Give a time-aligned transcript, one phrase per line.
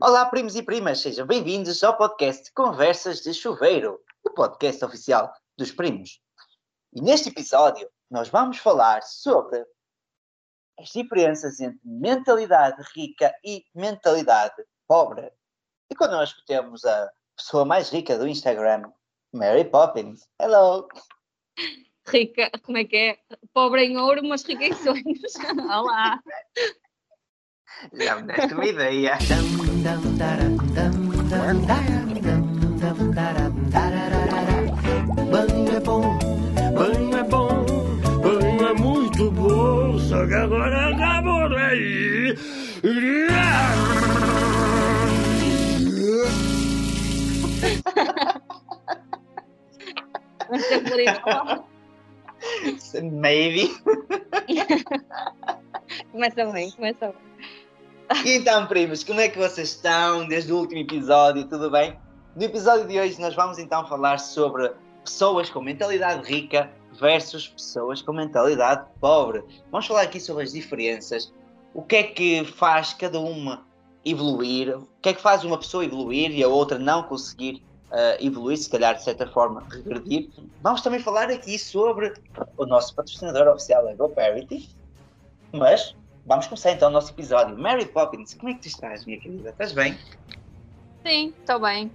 [0.00, 5.72] Olá, primos e primas, sejam bem-vindos ao podcast Conversas de Chuveiro, o podcast oficial dos
[5.72, 6.20] primos.
[6.94, 9.66] E neste episódio, nós vamos falar sobre
[10.78, 14.54] as diferenças entre mentalidade rica e mentalidade
[14.86, 15.32] pobre.
[15.90, 18.92] E connosco temos a pessoa mais rica do Instagram,
[19.32, 20.28] Mary Poppins.
[20.40, 20.86] Hello!
[22.06, 23.18] Rica, como é que é?
[23.52, 25.34] Pobre em ouro, mas rica em sonhos.
[25.68, 26.22] Olá!
[27.92, 29.18] Já me deste uma ideia.
[35.30, 36.18] Banho é bom,
[36.74, 37.66] banho é bom,
[38.22, 42.58] banho é muito bom, só que agora acabou é isso.
[53.02, 53.70] Maybe.
[56.12, 57.28] Começa bem, começa bem.
[58.24, 61.46] Então, primos, como é que vocês estão desde o último episódio?
[61.46, 61.98] Tudo bem?
[62.34, 64.72] No episódio de hoje, nós vamos então falar sobre
[65.04, 69.44] pessoas com mentalidade rica versus pessoas com mentalidade pobre.
[69.70, 71.32] Vamos falar aqui sobre as diferenças,
[71.74, 73.66] o que é que faz cada uma
[74.04, 78.24] evoluir, o que é que faz uma pessoa evoluir e a outra não conseguir uh,
[78.24, 80.30] evoluir, se calhar de certa forma regredir.
[80.62, 82.14] Vamos também falar aqui sobre
[82.56, 84.70] o nosso patrocinador oficial, a GoParity,
[85.52, 85.94] mas
[86.28, 87.58] vamos começar então o nosso episódio.
[87.58, 89.48] Mary Poppins, como é que tu estás, minha querida?
[89.48, 89.98] Estás bem?
[91.04, 91.90] Sim, estou bem.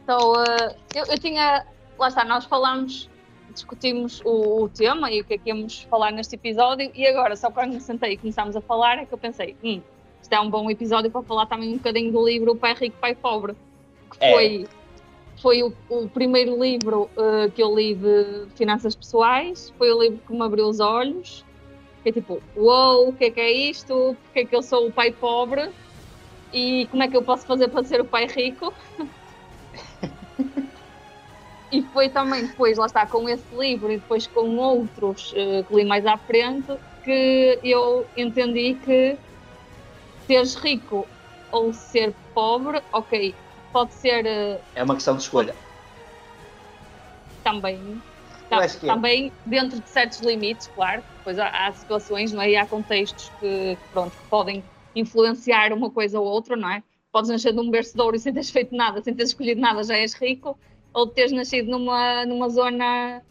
[0.00, 0.36] Estou.
[0.36, 1.66] uh, eu, eu tinha.
[1.98, 3.10] Lá está, nós falamos,
[3.52, 7.36] discutimos o, o tema e o que é que íamos falar neste episódio, e agora,
[7.36, 9.82] só quando me sentei e começámos a falar, é que eu pensei: hum,
[10.22, 12.96] isto é um bom episódio para falar também um bocadinho do livro O Pai Rico,
[13.00, 13.54] Pai Pobre,
[14.12, 14.32] que É.
[14.32, 14.68] foi.
[15.42, 20.18] Foi o, o primeiro livro uh, que eu li de finanças pessoais, foi o livro
[20.26, 21.46] que me abriu os olhos.
[22.02, 24.16] Que é tipo, uou, o que é que é isto?
[24.22, 25.70] Porque é que eu sou o pai pobre?
[26.52, 28.74] E como é que eu posso fazer para ser o pai rico?
[31.70, 35.74] e foi também depois, lá está, com esse livro e depois com outros eh, que
[35.74, 36.72] li mais à frente,
[37.04, 39.18] que eu entendi que
[40.26, 41.08] seres rico
[41.52, 43.34] ou ser pobre, ok,
[43.72, 45.54] pode ser eh, É uma questão de escolha.
[47.42, 48.02] também,
[48.50, 48.88] Acho que é.
[48.88, 52.50] também dentro de certos limites, claro, depois há, há situações, não é?
[52.50, 56.82] E há contextos que, pronto, podem influenciar uma coisa ou outra, não é?
[57.12, 59.82] Podes nascer num berço de ouro e sem teres feito nada, sem teres escolhido nada,
[59.82, 60.58] já és rico,
[60.92, 63.22] ou teres nascido numa, numa zona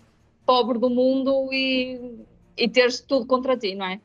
[0.46, 2.26] pobre do mundo e,
[2.58, 4.02] e teres tudo contra ti, não é?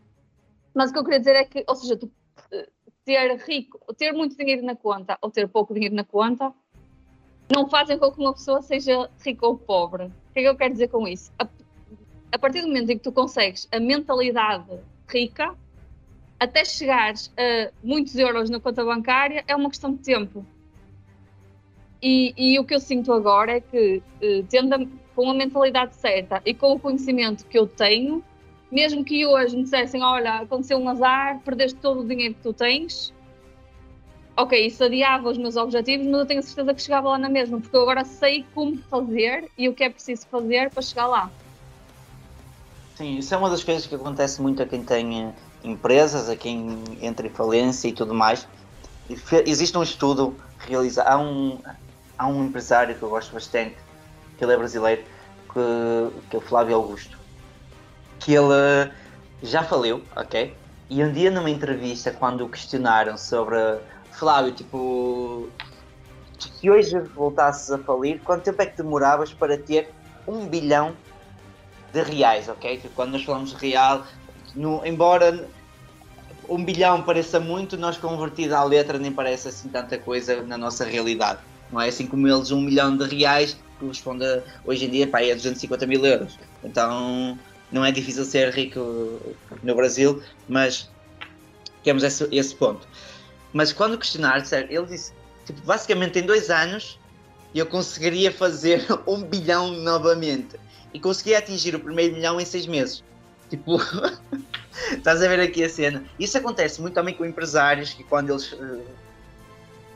[0.74, 2.10] Mas o que eu queria dizer é que, ou seja, tu,
[2.50, 2.68] eh,
[3.04, 6.52] ter rico, ter muito dinheiro na conta ou ter pouco dinheiro na conta,
[7.54, 10.10] não fazem com que uma pessoa seja rica ou pobre.
[10.34, 11.32] Que é que eu quero dizer com isso?
[11.38, 11.46] A,
[12.32, 14.66] a partir do momento em que tu consegues a mentalidade
[15.08, 15.54] rica,
[16.40, 20.44] até chegares a muitos euros na conta bancária, é uma questão de tempo.
[22.02, 25.94] E, e o que eu sinto agora é que, eh, tendo a- com a mentalidade
[25.94, 28.22] certa e com o conhecimento que eu tenho,
[28.70, 32.52] mesmo que hoje me dissessem: Olha, aconteceu um azar, perdeste todo o dinheiro que tu
[32.52, 33.13] tens,
[34.36, 37.60] ok, isso adiava os meus objetivos, mas eu tenho certeza que chegava lá na mesma,
[37.60, 41.30] porque eu agora sei como fazer e o que é preciso fazer para chegar lá.
[42.96, 45.32] Sim, isso é uma das coisas que acontece muito a quem tem eh,
[45.64, 48.46] empresas, a quem entra em falência e tudo mais.
[49.46, 51.08] Existe um estudo realizado.
[51.08, 51.60] Há um,
[52.16, 53.76] há um empresário que eu gosto bastante,
[54.38, 55.02] que ele é brasileiro,
[55.52, 57.18] que, que é o Flávio Augusto,
[58.20, 58.92] que ele eh,
[59.42, 60.56] já faliu, ok?
[60.88, 63.56] E um dia numa entrevista, quando o questionaram sobre
[64.24, 65.50] Flávio, tipo,
[66.38, 69.90] se hoje voltasses a falir, quanto tempo é que demoravas para ter
[70.26, 70.96] um bilhão
[71.92, 72.78] de reais, ok?
[72.78, 74.06] Que quando nós falamos de real,
[74.54, 75.46] no- embora
[76.48, 80.86] um bilhão pareça muito, nós convertido à letra nem parece assim tanta coisa na nossa
[80.86, 81.40] realidade.
[81.70, 85.20] Não é assim como eles, um milhão de reais corresponde a, hoje em dia pá,
[85.20, 86.38] é 250 mil euros.
[86.62, 87.38] Então
[87.70, 90.90] não é difícil ser rico no Brasil, mas
[91.82, 92.88] temos esse, esse ponto.
[93.54, 95.12] Mas quando questionar, disseram- ele disse,
[95.46, 96.98] tipo, basicamente em dois anos
[97.54, 100.58] eu conseguiria fazer um bilhão novamente
[100.92, 103.02] e consegui atingir o primeiro milhão em seis meses.
[103.48, 103.78] Tipo,
[104.90, 106.04] estás a ver aqui a cena.
[106.18, 108.84] Isso acontece muito também com empresários que quando eles, eh,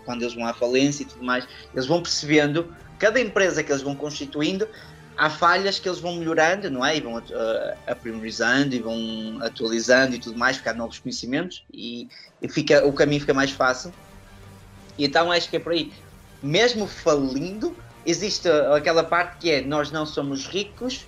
[0.04, 3.82] quando eles vão à falência e tudo mais, eles vão percebendo, cada empresa que eles
[3.82, 4.68] vão constituindo,
[5.18, 6.96] há falhas que eles vão melhorando, não é?
[6.96, 12.08] E vão eh, aprimorizando e vão atualizando e tudo mais, há novos conhecimentos e,
[12.40, 13.92] e fica, o caminho fica mais fácil.
[14.96, 15.92] E então acho que é por aí.
[16.40, 17.76] Mesmo falindo,
[18.06, 21.04] existe aquela parte que é nós não somos ricos,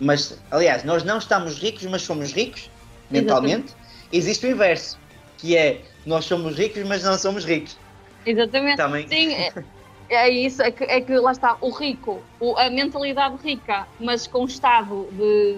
[0.00, 2.70] mas aliás, nós não estamos ricos, mas somos ricos
[3.10, 3.74] mentalmente.
[4.12, 4.96] Existe o inverso.
[5.38, 7.76] que é nós somos ricos, mas não somos ricos.
[8.24, 8.76] Exatamente.
[8.76, 9.08] Também.
[9.08, 9.34] Sim,
[10.08, 14.26] é, isso, é que, é que lá está, o rico, o- a mentalidade rica, mas
[14.26, 15.56] com estado de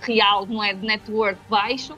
[0.00, 0.74] real, não é?
[0.74, 1.96] De network baixo,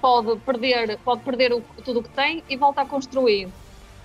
[0.00, 3.52] pode perder, pode perder o- tudo o que tem e volta a construir.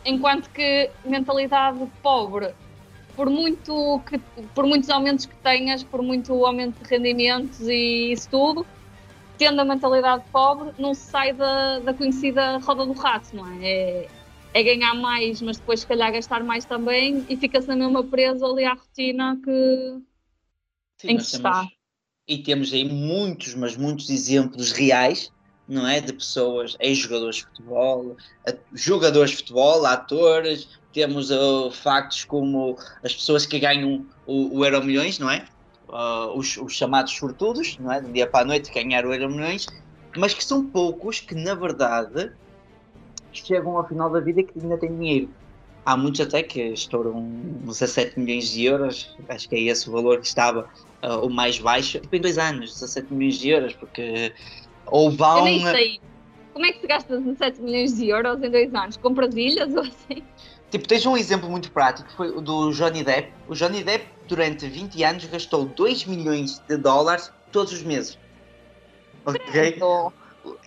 [0.06, 2.54] Enquanto que mentalidade pobre,
[3.16, 4.20] por, muito que,
[4.54, 8.66] por muitos aumentos que tenhas, por muito aumento de rendimentos e isso tudo,
[9.38, 13.58] tendo a mentalidade pobre, não se sai da, da conhecida roda do rato, não é?
[13.62, 14.08] É,
[14.56, 18.46] é ganhar mais, mas depois se calhar gastar mais também e fica-se na mesma preso
[18.46, 20.00] ali à rotina que
[20.98, 21.68] Sim, em que se temos- está.
[22.26, 25.30] E temos aí muitos, mas muitos exemplos reais,
[25.68, 26.00] não é?
[26.00, 28.16] De pessoas, ex-jogadores de futebol,
[28.74, 34.86] jogadores de futebol, atores, temos uh, factos como as pessoas que ganham o, o Euro
[34.86, 35.46] Milhões, não é?
[35.90, 38.00] Uh, os, os chamados sortudos, não é?
[38.00, 39.66] De dia para a noite ganhar o Euro Milhões,
[40.16, 42.32] mas que são poucos que, na verdade,
[43.44, 45.30] chegam ao final da vida que ainda têm dinheiro.
[45.86, 49.92] Há muitos até que estouram uns 17 milhões de euros, acho que é esse o
[49.92, 50.68] valor que estava
[51.04, 54.34] uh, o mais baixo, tipo em dois anos, 17 milhões de euros, porque
[54.88, 55.44] ou Eu vão.
[55.44, 56.00] nem sei.
[56.54, 58.98] Como é que se gasta 17 milhões de euros em dois anos?
[58.98, 60.24] Compras ilhas ou assim?
[60.72, 63.32] Tipo, tens um exemplo muito prático, que foi o do Johnny Depp.
[63.48, 68.18] O Johnny Depp, durante 20 anos, gastou 2 milhões de dólares todos os meses.
[69.26, 69.80] Ok?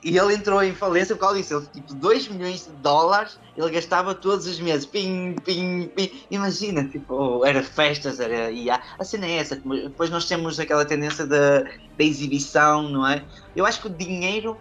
[0.02, 1.54] E ele entrou em falência por causa disso.
[1.54, 4.86] Ele, tipo, 2 milhões de dólares ele gastava todos os meses.
[4.86, 6.10] Pim, pim, pim.
[6.30, 8.50] Imagina, tipo, era festas, era.
[8.52, 9.56] E a, cena é essa.
[9.56, 11.64] Depois nós temos aquela tendência da,
[11.98, 13.24] exibição, não é?
[13.56, 14.56] Eu acho que o dinheiro,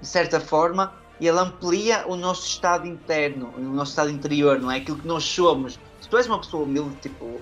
[0.00, 4.78] de certa forma, ele amplia o nosso estado interno, o nosso estado interior, não é?
[4.78, 5.78] Aquilo que nós somos.
[6.00, 7.38] Se tu és uma pessoa humilde, tipo,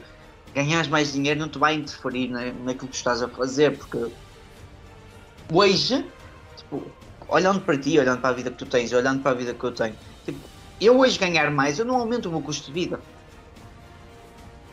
[0.52, 4.10] ganhas mais dinheiro não te vai interferir na, naquilo que tu estás a fazer, porque
[5.52, 6.04] hoje,
[6.56, 6.82] tipo,
[7.28, 9.64] olhando para ti, olhando para a vida que tu tens, olhando para a vida que
[9.64, 10.38] eu tenho, tipo,
[10.80, 13.00] eu hoje ganhar mais, eu não aumento o meu custo de vida.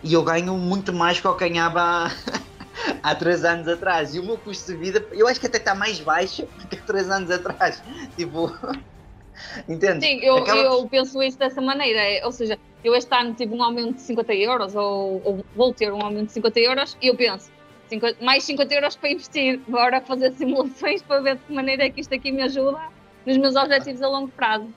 [0.03, 1.81] E eu ganho muito mais que eu ganhava
[3.01, 4.13] há, há 3 anos atrás.
[4.13, 6.75] E o meu custo de vida, eu acho que até está mais baixo do que
[6.75, 7.81] há 3 anos atrás.
[8.17, 8.51] Tipo,
[9.67, 10.05] entende?
[10.05, 12.00] sim, eu, eu penso isso dessa maneira.
[12.01, 15.73] é, Ou seja, eu este ano tive um aumento de 50 euros, ou, ou vou
[15.73, 17.50] ter um aumento de 50 euros, e eu penso,
[17.89, 21.89] 50 mais 50 euros para investir, bora fazer simulações para ver de que maneira é
[21.89, 22.77] que isto aqui me ajuda
[23.25, 24.68] nos meus objetivos a longo prazo.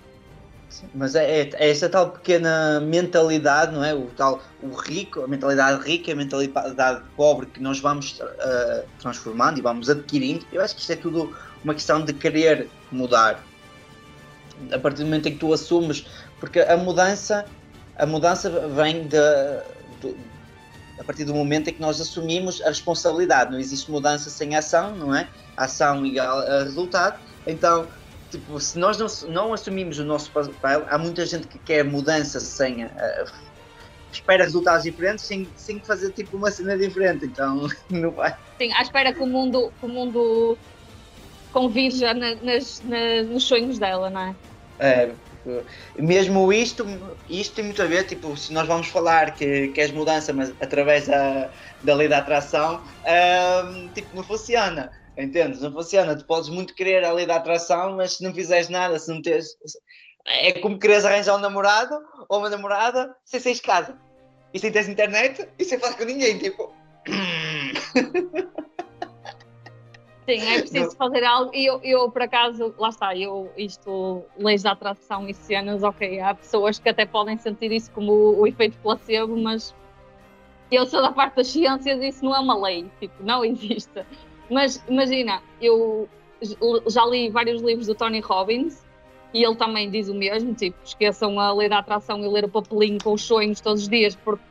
[0.95, 3.95] Mas é, é- é essa tal pequena mentalidade, não é?
[3.95, 9.59] O tal o rico, a mentalidade rica, a mentalidade pobre que nós vamos ah, transformando
[9.59, 10.45] e vamos adquirindo.
[10.53, 13.43] Eu acho que isto é tudo uma questão de querer mudar.
[14.73, 16.07] A partir do momento em que tu assumes,
[16.41, 17.45] porque a mudança,
[17.97, 19.19] a mudança vem de,
[20.01, 20.17] do-
[20.99, 23.51] a partir do momento em que nós assumimos a responsabilidade.
[23.51, 25.29] Não existe mudança sem ação, não é?
[25.57, 27.21] Ação igual a resultado.
[27.47, 27.89] Então,
[28.31, 32.41] tipo, se nós não, não assumimos o nosso papel, há muita gente que quer mudança
[32.41, 32.85] sem.
[32.85, 33.25] ah,
[34.13, 37.27] espera resultados diferentes sem, sem fazer tipo uma cena diferente.
[37.27, 38.35] Então, não vai.
[38.61, 40.59] Sim, à espera que o mundo, que o mundo
[41.53, 44.37] convirja na- nas, na- nos sonhos dela, não é?
[44.79, 45.17] É,
[45.99, 46.85] mesmo isto,
[47.29, 51.07] isto tem muito a ver, tipo, se nós vamos falar que queres mudança, mas através
[51.07, 51.51] da,
[51.83, 52.83] da lei da atração,
[53.95, 54.91] tipo, não funciona.
[55.17, 55.61] Entendes?
[55.63, 56.17] Não funciona.
[56.17, 59.23] Tu podes muito querer a lei da atração, mas se não fizeres nada, se não
[59.23, 59.57] tens.
[60.27, 61.97] É como quereres arranjar um namorado
[62.29, 63.99] ou uma namorada sem de casa.
[64.53, 66.75] E sem teres internet e sem falar com ninguém, tipo.
[70.27, 71.55] Sim, é preciso fazer algo.
[71.55, 76.19] E eu, eu, por acaso, lá está, eu, isto, leis da atração e cenas, ok,
[76.19, 79.73] há pessoas que até podem sentir isso como o, o efeito placebo, mas
[80.71, 84.05] eu sou da parte das ciências e isso não é uma lei, tipo, não existe.
[84.51, 86.09] Mas imagina, eu
[86.89, 88.85] já li vários livros do Tony Robbins
[89.33, 92.49] e ele também diz o mesmo, tipo, esqueçam a lei da atração e ler o
[92.49, 94.43] papelinho com os sonhos todos os dias, porque,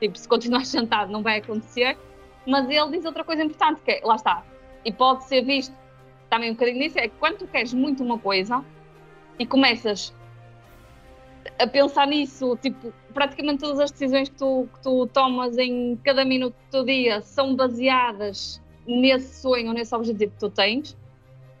[0.00, 1.98] tipo, se continuar sentado não vai acontecer.
[2.46, 4.44] Mas ele diz outra coisa importante, que é, lá está,
[4.84, 5.74] e pode ser visto
[6.28, 8.64] também um bocadinho nisso, é que quando tu queres muito uma coisa
[9.38, 10.12] e começas
[11.58, 16.24] a pensar nisso, tipo, praticamente todas as decisões que tu, que tu tomas em cada
[16.24, 20.96] minuto do teu dia são baseadas nesse sonho, nesse objetivo que tu tens,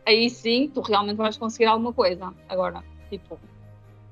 [0.06, 2.32] aí sim tu realmente vais conseguir alguma coisa.
[2.48, 3.38] Agora, tipo,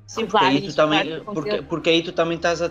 [0.07, 2.69] Sim, porque aí, tu também, porque, porque aí tu também estás a, a,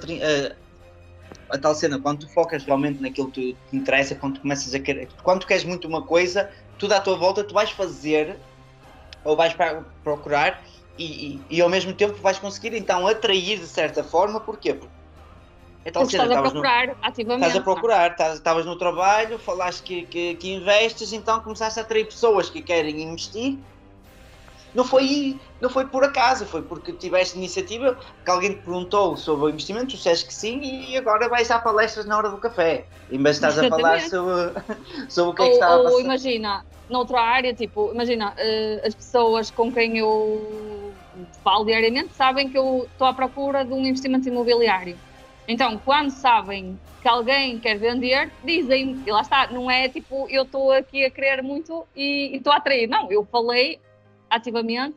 [1.50, 4.79] a tal cena, quando tu focas realmente naquilo que te interessa, quando tu começas a
[4.79, 8.38] querer, quando tu queres muito uma coisa, tudo à tua volta tu vais fazer
[9.23, 9.53] ou vais
[10.03, 10.63] procurar
[10.97, 14.73] e, e, e ao mesmo tempo vais conseguir então atrair de certa forma, porquê?
[14.73, 14.93] Porque
[15.83, 17.45] é tal cena, estás a estavas no- procurar ativamente.
[17.47, 17.63] Estás a é?
[17.63, 22.50] procurar, estás- estavas no trabalho, falaste que, que, que investes, então começaste a atrair pessoas
[22.50, 23.59] que querem investir
[24.74, 29.46] não foi, não foi por acaso, foi porque tiveste iniciativa, que alguém te perguntou sobre
[29.46, 32.86] o investimento, tu disseste que sim e agora vais a palestras na hora do café.
[33.12, 34.54] Em vez de estás a falar sobre,
[35.10, 36.00] sobre o que é que Ou, estava a ou passar.
[36.00, 40.94] imagina, noutra área, tipo, imagina, eh, as pessoas com quem eu
[41.44, 44.98] falo diariamente sabem que eu estou à procura de um investimento imobiliário.
[45.48, 50.44] Então, quando sabem que alguém quer vender, dizem, e lá está, não é tipo, eu
[50.44, 52.88] estou aqui a querer muito e estou a atrair.
[52.88, 53.80] Não, eu falei
[54.31, 54.95] ativamente,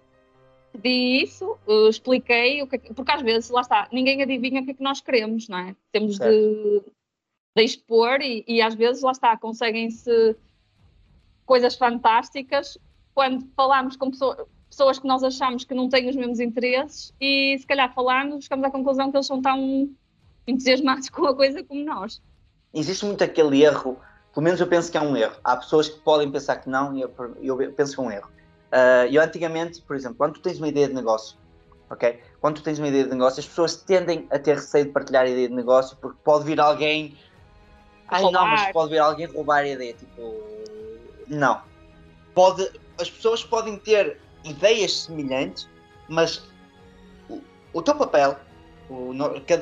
[0.72, 4.64] pedi isso, eh, expliquei, o é que- porque às vezes, lá está, ninguém adivinha o
[4.64, 5.76] que é que nós queremos, não é?
[5.92, 6.82] Temos de,
[7.56, 10.36] de expor e, e às vezes, lá está, conseguem-se
[11.46, 12.78] coisas fantásticas
[13.14, 17.56] quando falamos com pessoa- pessoas que nós achamos que não têm os mesmos interesses e
[17.58, 19.88] se calhar falamos, chegamos à conclusão que eles são tão
[20.46, 22.20] entusiasmados com a coisa como nós.
[22.72, 23.96] Existe muito aquele erro,
[24.32, 25.36] pelo menos eu penso que é um erro.
[25.44, 28.28] Há pessoas que podem pensar que não e eu, eu penso que é um erro.
[28.74, 31.38] Ah, eu antigamente, por exemplo, quando tu tens uma ideia de negócio,
[31.88, 32.20] ok?
[32.40, 35.24] Quando tu tens uma ideia de negócio, as pessoas tendem a ter receio de partilhar
[35.24, 37.16] a ideia de negócio porque pode vir alguém.
[38.08, 38.72] Ai não, mas Roubar.
[38.72, 39.92] pode vir alguém roubar a ideia.
[39.94, 40.34] Tipo,
[41.28, 41.62] não.
[42.34, 42.68] Pode,
[43.00, 45.68] as pessoas podem ter ideias semelhantes,
[46.08, 46.42] mas
[47.30, 47.40] o,
[47.72, 48.36] o teu papel,
[48.88, 49.12] o-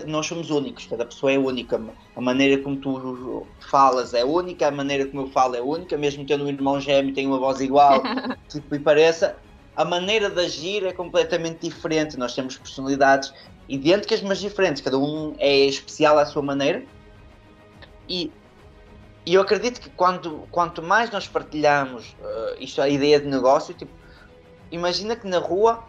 [0.07, 1.81] nós somos únicos, cada pessoa é única.
[2.17, 6.27] A maneira como tu falas é única, a maneira como eu falo é única, mesmo
[6.27, 8.03] tendo um irmão gêmeo, tem uma voz igual,
[8.49, 9.37] tipo, e pareça.
[9.77, 12.19] A maneira de agir é completamente diferente.
[12.19, 13.33] Nós temos personalidades
[13.69, 14.83] idênticas, mas diferentes.
[14.83, 16.85] Cada um é especial à sua maneira.
[18.09, 18.31] E,
[19.25, 23.73] e eu acredito que quando, quanto mais nós partilhamos eh, isto, a ideia de negócio,
[23.73, 23.93] tipo,
[24.71, 25.83] imagina que na rua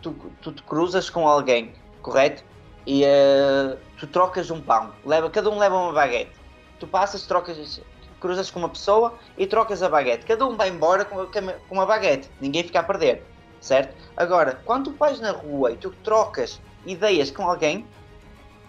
[0.00, 2.42] tu, tu te cruzas com alguém, correto?
[2.86, 6.30] E eh, tu trocas um pão, leva, cada um leva uma baguete.
[6.78, 7.80] Tu passas, trocas,
[8.20, 10.24] cruzas com uma pessoa e trocas a baguete.
[10.24, 13.22] Cada um vai embora com, com uma baguete, ninguém fica a perder,
[13.60, 13.94] certo?
[14.16, 17.84] Agora, quando tu vais na rua e tu trocas ideias com alguém,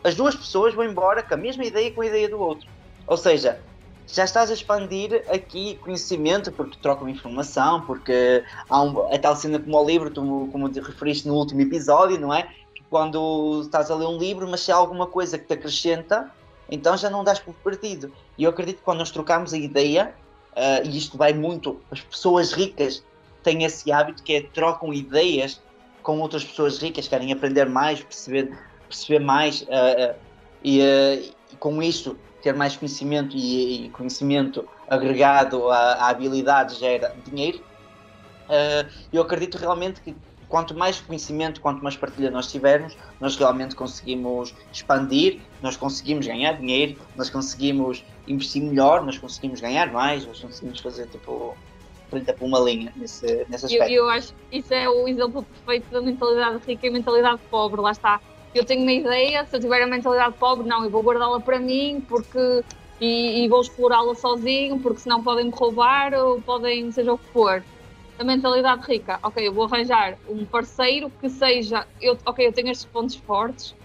[0.03, 2.67] as duas pessoas vão embora com a mesma ideia com a ideia do outro.
[3.05, 3.59] Ou seja,
[4.07, 9.59] já estás a expandir aqui conhecimento, porque trocam informação, porque há um, a tal cena
[9.59, 12.50] como o livro, tu, como te referiste no último episódio, não é?
[12.89, 16.32] Quando estás a ler um livro, mas se há alguma coisa que te acrescenta,
[16.70, 18.12] então já não dás por perdido.
[18.38, 20.13] E eu acredito que quando nós trocamos a ideia,
[20.56, 23.03] ah, e isto vai muito, as pessoas ricas
[23.44, 25.62] têm esse hábito que é trocam ideias
[26.01, 30.15] com outras pessoas ricas, querem aprender mais, perceber, perceber mais, ah, ah,
[30.63, 37.60] e, com isso ter mais conhecimento e, e conhecimento agregado à, habilidade gera dinheiro.
[38.48, 40.15] Uh, eu acredito realmente que
[40.48, 46.54] quanto mais conhecimento, quanto mais partilha nós tivermos, nós realmente conseguimos expandir, nós conseguimos ganhar
[46.54, 51.56] dinheiro, nós conseguimos investir melhor, nós conseguimos ganhar mais, nós conseguimos fazer tipo
[52.10, 53.92] 30 por uma linha nesse, nesse Eu, aspecto.
[53.94, 57.92] eu acho que isso é o exemplo perfeito da mentalidade rica e mentalidade pobre, lá
[57.92, 58.22] está.
[58.56, 61.60] Eu tenho uma ideia, se eu tiver a mentalidade pobre, não, eu vou guardá-la para
[61.60, 62.63] mim porque
[63.00, 67.27] e, e vou explorá-la sozinho, porque senão podem me roubar ou podem, seja o que
[67.27, 67.63] for.
[68.17, 72.69] A mentalidade rica, ok, eu vou arranjar um parceiro que seja, eu, ok, eu tenho
[72.69, 73.75] estes pontos fortes,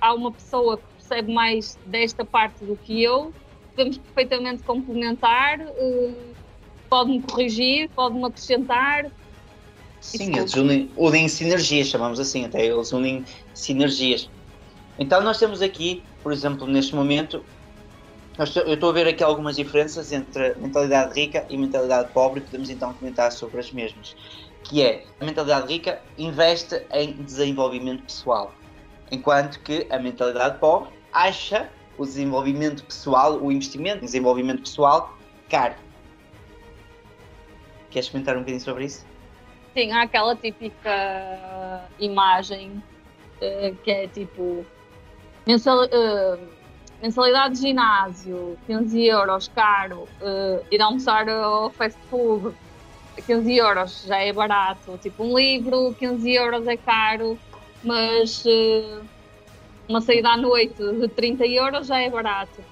[0.00, 3.34] há uma pessoa que percebe mais desta parte do que eu,
[3.74, 6.34] podemos perfeitamente complementar, eh,
[6.88, 9.04] pode-me corrigir, pode-me acrescentar,
[10.00, 10.38] Sim, Isso.
[10.38, 13.24] eles unem, unem sinergias, chamamos assim, até eles unem
[13.54, 14.30] sinergias.
[14.98, 17.42] Então nós temos aqui, por exemplo, neste momento,
[18.36, 22.92] eu estou a ver aqui algumas diferenças entre mentalidade rica e mentalidade pobre, podemos então
[22.92, 24.16] comentar sobre as mesmas.
[24.64, 28.52] Que é, a mentalidade rica investe em desenvolvimento pessoal,
[29.10, 35.16] enquanto que a mentalidade pobre acha o desenvolvimento pessoal, o investimento em desenvolvimento pessoal,
[35.48, 35.76] caro.
[37.90, 39.06] Queres comentar um bocadinho sobre isso?
[39.74, 42.82] Sim, há aquela típica imagem
[43.40, 44.66] eh, que é tipo
[45.46, 46.38] mensal- eh,
[47.04, 52.54] mensalidade de ginásio, 15 euros, caro, eh, ir almoçar ao fast food,
[53.26, 57.38] 15 euros já é barato, tipo um livro, 15 euros é caro,
[57.82, 59.00] mas eh,
[59.86, 62.64] uma saída à noite de 30 euros já é barato.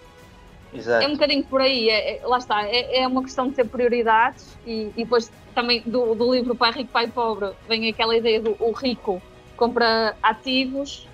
[0.72, 1.04] Exato.
[1.04, 3.68] É um bocadinho por aí, é, é- lá está, é, é uma questão de ter
[3.68, 8.40] prioridades e, e depois também do, do livro Pai Rico, Pai Pobre vem aquela ideia
[8.40, 9.20] do o rico
[9.58, 11.06] compra ativos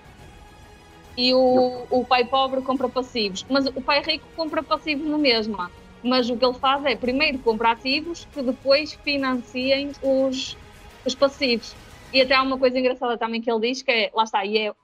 [1.18, 3.44] e o, o pai pobre compra passivos.
[3.50, 5.68] Mas o pai rico compra passivos na mesma.
[6.00, 10.56] Mas o que ele faz é primeiro compra ativos que depois financiem os,
[11.04, 11.75] os passivos.
[12.12, 14.58] E até há uma coisa engraçada também que ele diz que é, lá está, e
[14.58, 14.75] é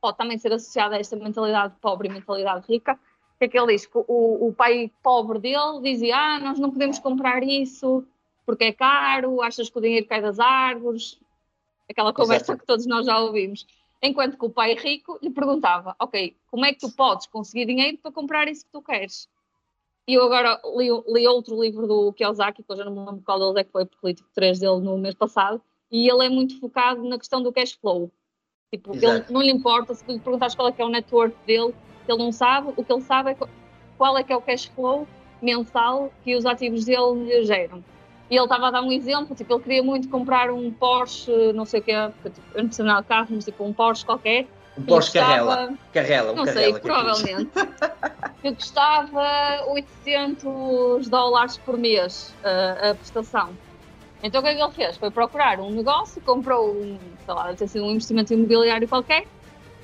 [0.00, 2.98] pode também ser associada a esta mentalidade pobre e mentalidade rica,
[3.38, 6.70] que é que ele diz que o, o pai pobre dele dizia, ah, nós não
[6.70, 8.06] podemos comprar isso
[8.46, 11.20] porque é caro, achas que o dinheiro cai das árvores,
[11.90, 12.60] aquela conversa Exato.
[12.60, 13.66] que todos nós já ouvimos.
[14.02, 17.98] Enquanto que o pai rico lhe perguntava, ok, como é que tu podes conseguir dinheiro
[17.98, 19.28] para comprar isso que tu queres?
[20.06, 23.22] E eu agora li, li outro livro do Kiyosaki, que eu já não me lembro
[23.24, 25.60] qual deles é que foi, porque li tipo, três dele no mês passado,
[25.90, 28.10] e ele é muito focado na questão do cash flow.
[28.70, 31.74] Tipo, ele não lhe importa se lhe perguntares qual é que é o network dele,
[32.06, 33.48] ele não sabe, o que ele sabe é qu-
[33.96, 35.08] qual é que é o cash flow
[35.42, 37.82] mensal que os ativos dele lhe geram.
[38.28, 41.64] E ele estava a dar um exemplo, tipo, ele queria muito comprar um Porsche, não
[41.64, 43.72] sei o que é, porque tipo, eu não percebo nada de carros, mas tipo um
[43.72, 44.46] Porsche qualquer.
[44.76, 45.74] Um Porsche Carrela.
[45.92, 47.10] Carrela, um Não sei, Carrela.
[47.10, 47.46] eu fiz.
[47.46, 47.50] provavelmente.
[48.42, 53.50] que custava 800 dólares por mês uh, a prestação.
[54.22, 54.96] Então o que é que ele fez?
[54.96, 59.26] Foi procurar um negócio, comprou um, sei lá, deve ter sido um investimento imobiliário qualquer,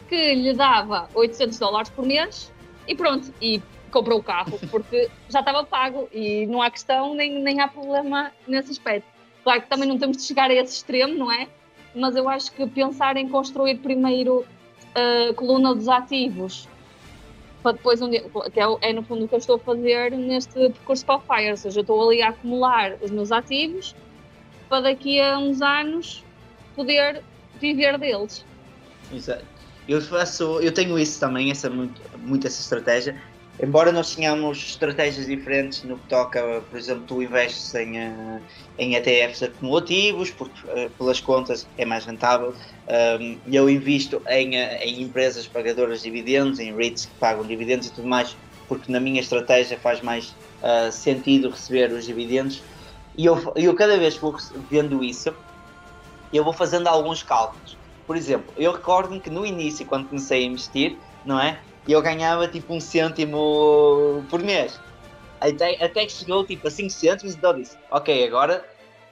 [0.08, 2.52] que lhe dava 800 dólares por mês
[2.86, 7.40] e pronto, e comprou o carro, porque já estava pago e não há questão nem,
[7.40, 9.06] nem há problema nesse aspecto.
[9.44, 11.48] Claro que também não temos de chegar a esse extremo, não é?
[11.94, 14.44] Mas eu acho que pensar em construir primeiro
[14.94, 16.68] a coluna dos ativos
[17.62, 20.10] para depois um dia, que é, é no fundo o que eu estou a fazer
[20.10, 23.94] neste percurso para o Fire, ou seja, eu estou ali a acumular os meus ativos
[24.68, 26.24] para daqui a uns anos
[26.74, 27.22] poder
[27.60, 28.44] viver deles.
[29.12, 29.44] Exato.
[29.88, 33.20] Eu faço, eu tenho isso também, essa muito, muito essa estratégia.
[33.60, 38.40] Embora nós tenhamos estratégias diferentes no que toca, por exemplo, tu investes em, eh,
[38.76, 42.52] em ETFs acumulativos, porque eh, pelas contas é mais rentável.
[43.46, 47.92] Eu invisto em, eh, em empresas pagadoras de dividendos, em REITs que pagam dividendos e
[47.94, 50.36] tudo mais, porque na minha estratégia faz mais
[50.92, 52.64] sentido receber os dividendos.
[53.16, 54.34] E eu, eu cada vez que vou
[54.70, 55.28] vendo isso,
[56.32, 57.78] eu vou fazendo alguns cálculos.
[58.06, 61.64] Por exemplo, eu recordo-me que no início, quando comecei a investir, não é?
[61.86, 64.78] Eu ganhava tipo um cêntimo por mês.
[65.40, 68.64] Até, até que chegou tipo a 5 cêntimos e então eu disse, ok, agora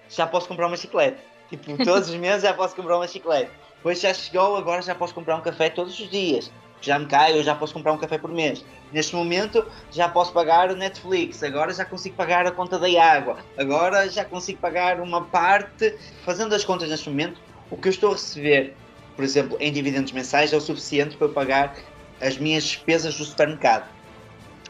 [0.08, 1.18] já posso comprar uma chiclete.
[1.48, 3.50] Tipo, todos os meses já posso comprar uma chiclete.
[3.76, 6.52] Depois já chegou, agora já posso comprar um café todos os dias.
[6.82, 8.64] Já me cai, eu já posso comprar um café por mês.
[8.92, 13.38] Neste momento já posso pagar o Netflix, agora já consigo pagar a conta da água,
[13.56, 15.94] agora já consigo pagar uma parte.
[16.24, 18.74] Fazendo as contas neste momento, o que eu estou a receber,
[19.14, 21.74] por exemplo, em dividendos mensais é o suficiente para eu pagar
[22.20, 23.90] as minhas despesas do supermercado.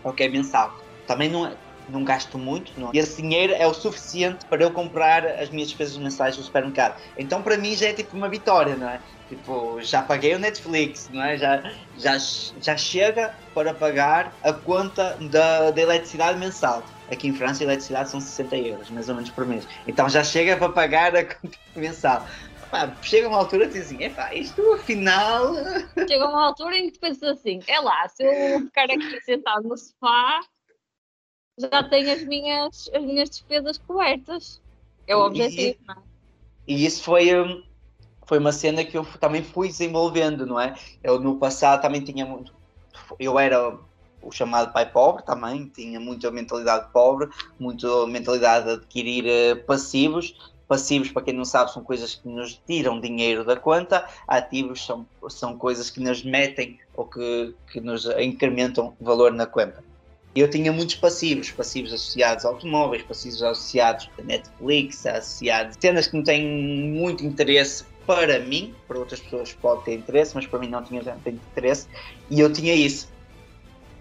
[0.02, 0.72] Ok, mensal.
[1.06, 2.90] Também não, é- não gasto muito, não.
[2.94, 6.96] e esse dinheiro é o suficiente para eu comprar as minhas despesas mensais do supermercado.
[7.16, 9.02] Então para mim já é tipo uma vitória, não é?
[9.28, 11.36] Tipo, já paguei o Netflix, não é?
[11.36, 11.62] Já,
[11.94, 12.16] já,
[12.62, 16.84] já chega para pagar a conta da, da eletricidade mensal.
[17.10, 19.66] Aqui em França a eletricidade são 60 euros, mais ou menos por mês.
[19.86, 22.24] Então já chega para pagar a conta mensal.
[22.70, 25.54] Pá, chega uma altura que diz assim, epá, isto afinal...
[26.09, 29.76] Chega uma altura em que pensas assim, é lá, se eu ficar aqui sentado no
[29.76, 30.40] sofá,
[31.59, 34.61] já tenho as minhas, as minhas despesas cobertas.
[35.06, 36.02] É o E- objetivo, não é?
[36.66, 37.62] E isso foi, hum,
[38.26, 40.74] foi uma cena que eu também fui desenvolvendo, não é?
[41.02, 42.54] Eu no passado também tinha muito.
[43.18, 43.78] Eu era
[44.22, 47.28] o chamado pai pobre também, tinha muita mentalidade pobre,
[47.59, 50.35] muita mentalidade de adquirir eh, passivos.
[50.70, 55.04] Passivos, para quem não sabe, são coisas que nos tiram dinheiro da conta, ativos são,
[55.28, 59.83] são coisas que nos metem ou que, que nos incrementam valor na conta.
[60.33, 66.06] Eu tinha muitos passivos, passivos associados a automóveis, passivos associados a Netflix, associados a cenas
[66.06, 70.61] que não têm muito interesse para mim, para outras pessoas pode ter interesse, mas para
[70.61, 71.88] mim não tinha tanto interesse,
[72.30, 73.09] e eu tinha isso.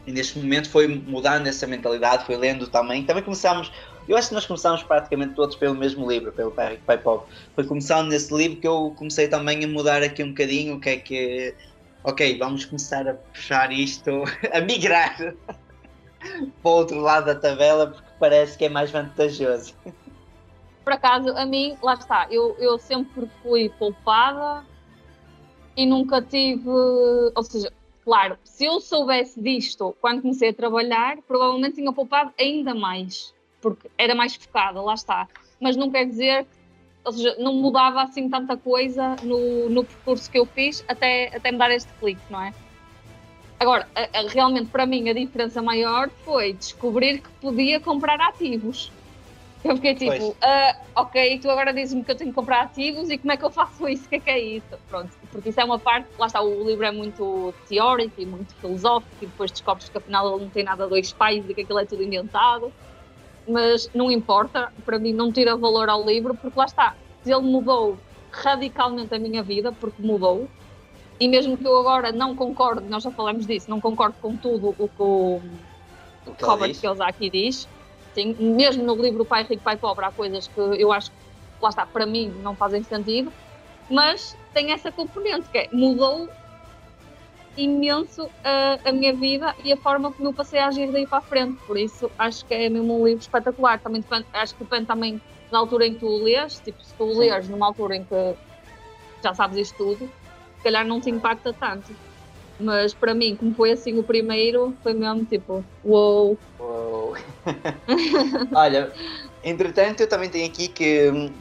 [0.05, 3.03] E neste momento foi mudando essa mentalidade, foi lendo também.
[3.03, 3.71] Também começámos,
[4.10, 7.28] eu acho que nós começámos praticamente todos pelo mesmo livro, pelo Pai Rico, Pai Pobre.
[7.54, 10.89] Foi começando nesse livro que eu comecei também a mudar aqui um bocadinho o que
[10.89, 11.56] é que.
[12.04, 15.15] Ok, vamos começar a puxar isto, a migrar
[16.17, 19.76] para o outro lado da tabela porque parece que é mais vantajoso.
[20.84, 24.65] Por acaso, a mim, lá está, eu, eu sempre fui poupada
[25.78, 26.67] e nunca tive.
[26.67, 27.72] Ou seja,
[28.04, 33.89] claro, se eu soubesse disto quando comecei a trabalhar, provavelmente tinha poupado ainda mais, porque
[33.98, 35.28] era mais focada, lá está.
[35.60, 36.60] Mas não quer dizer que.
[37.06, 41.52] Ou seja, não mudava assim tanta coisa no, no percurso que eu fiz até, até
[41.52, 42.54] me dar este clique, não é?
[43.58, 48.91] Agora, a- a- realmente para mim a diferença maior foi descobrir que podia comprar ativos.
[49.63, 53.17] Eu fiquei tipo, ah, ok, tu agora dizes-me que eu tenho que comprar ativos e
[53.17, 54.06] como é que eu faço isso?
[54.06, 54.78] O que é que é isso?
[54.89, 58.56] Pronto, porque isso é uma parte, lá está, o livro é muito teórico e muito
[58.56, 61.62] filosófico e depois descobres que afinal ele não tem nada a dois pais e que
[61.62, 62.74] aquilo é tudo inventado.
[63.49, 67.97] Mas não importa, para mim não tira valor ao livro porque lá está, ele mudou
[68.31, 70.47] radicalmente a minha vida, porque mudou,
[71.19, 74.75] e mesmo que eu agora não concorde, nós já falamos disso, não concordo com tudo
[74.77, 75.01] o que
[76.29, 76.79] o que Robert diz.
[76.79, 77.67] Kiyosaki diz,
[78.13, 81.17] Sim, mesmo no livro Pai Rico, Pai Pobre, há coisas que eu acho que,
[81.62, 83.31] lá está, para mim não fazem sentido,
[83.89, 86.29] mas tem essa componente que é, mudou
[87.60, 91.19] imenso a, a minha vida e a forma como eu passei a agir daí para
[91.19, 91.58] a frente.
[91.65, 93.80] Por isso, acho que é mesmo um livro espetacular.
[93.80, 96.60] Também depende, acho que depende também da altura em que tu o lês.
[96.60, 98.36] Tipo, se tu o lês numa altura em que
[99.24, 100.06] já sabes isto tudo,
[100.58, 101.95] se calhar não te impacta tanto.
[102.60, 106.38] Mas para mim, como foi assim o primeiro, foi mesmo tipo, uou.
[106.60, 107.15] Uou.
[108.54, 108.91] Olha,
[109.43, 111.34] entretanto, eu também tenho aqui que hum,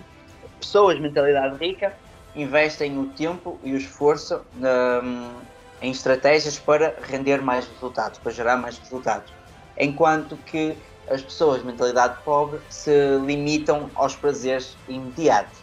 [0.61, 1.97] pessoas de mentalidade rica
[2.37, 5.41] investem o tempo e o esforço hum,
[5.81, 9.33] em estratégias para render mais resultados, para gerar mais resultados.
[9.77, 10.77] Enquanto que
[11.09, 12.91] as pessoas de mentalidade pobre se
[13.25, 15.59] limitam aos prazeres imediatos.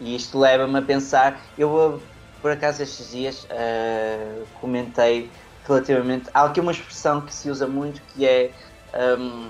[0.00, 2.00] E isto leva-me a pensar, eu
[2.40, 5.30] por acaso estes dias uh, comentei
[5.66, 6.28] relativamente.
[6.32, 8.52] Há aqui uma expressão que se usa muito que é
[9.18, 9.48] um,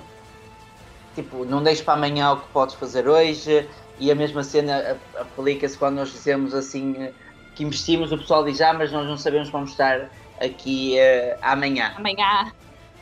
[1.15, 5.77] tipo, não deixes para amanhã o que podes fazer hoje, e a mesma cena aplica-se
[5.77, 7.13] quando nós dizemos assim
[7.57, 11.95] que investimos, o pessoal diz, ah, mas nós não sabemos como estar aqui uh, amanhã.
[11.97, 12.53] Amanhã.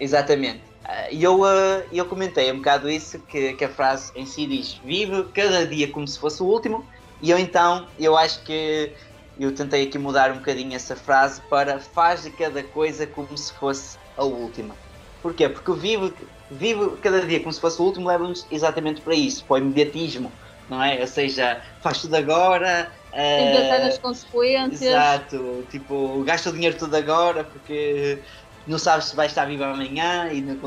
[0.01, 0.63] Exatamente.
[0.85, 4.47] Uh, e eu, uh, eu comentei um bocado isso, que, que a frase em si
[4.47, 6.87] diz, vive cada dia como se fosse o último,
[7.21, 8.93] e eu então, eu acho que
[9.39, 13.53] eu tentei aqui mudar um bocadinho essa frase para faz de cada coisa como se
[13.55, 14.77] fosse a última.
[15.21, 15.49] Porquê?
[15.49, 16.13] Porque vivo,
[16.51, 20.31] vivo cada dia como se fosse o último leva-nos exatamente para isso, para o imediatismo,
[20.69, 21.01] não é?
[21.01, 22.93] Ou seja, faz tudo agora.
[23.15, 24.83] Sem pensar nas consequências.
[24.83, 28.23] Exato, tipo, gasta o dinheiro tudo agora porque
[28.67, 30.59] não sabes se vai estar vivo amanhã e não,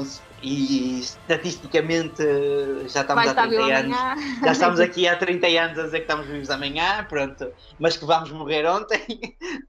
[0.41, 2.23] e estatisticamente
[2.88, 3.97] já estamos há 30 anos.
[4.43, 8.05] Já estamos aqui há 30 anos a dizer que estamos vivos amanhã, pronto, mas que
[8.05, 9.01] vamos morrer ontem.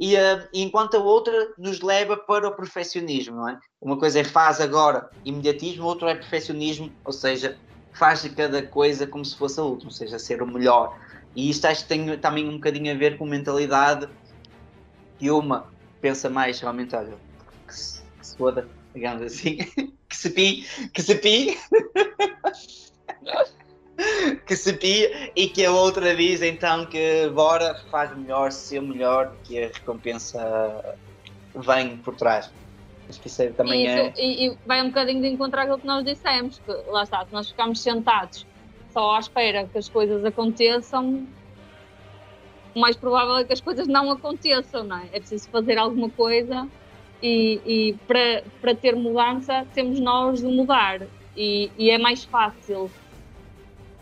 [0.00, 3.58] E, uh, enquanto a outra nos leva para o perfeccionismo, não é?
[3.80, 7.58] Uma coisa é faz agora imediatismo, outra é perfeccionismo, ou seja,
[7.92, 10.96] faz de cada coisa como se fosse a última, ou seja, ser o melhor.
[11.34, 14.08] E isto acho que tem também um bocadinho a ver com mentalidade
[15.18, 15.68] que uma
[16.00, 17.14] pensa mais realmente, olha,
[17.66, 19.58] que se, que se foda, digamos assim,
[20.08, 21.58] que se pi, que se pi,
[24.46, 29.34] que se pi, e que a outra diz então que bora, faz melhor, ser melhor,
[29.44, 30.96] que a recompensa
[31.54, 32.50] vem por trás.
[33.08, 34.12] Acho que isso é também isso, é.
[34.18, 37.32] E, e, vai um bocadinho de encontrar aquilo que nós dissemos, que lá está, se
[37.32, 38.46] nós ficamos sentados
[38.98, 41.24] só à espera que as coisas aconteçam,
[42.74, 45.06] o mais provável é que as coisas não aconteçam, não é?
[45.12, 46.66] É preciso fazer alguma coisa
[47.22, 51.02] e, e para, para ter mudança temos nós de mudar
[51.36, 52.90] e, e, é mais fácil.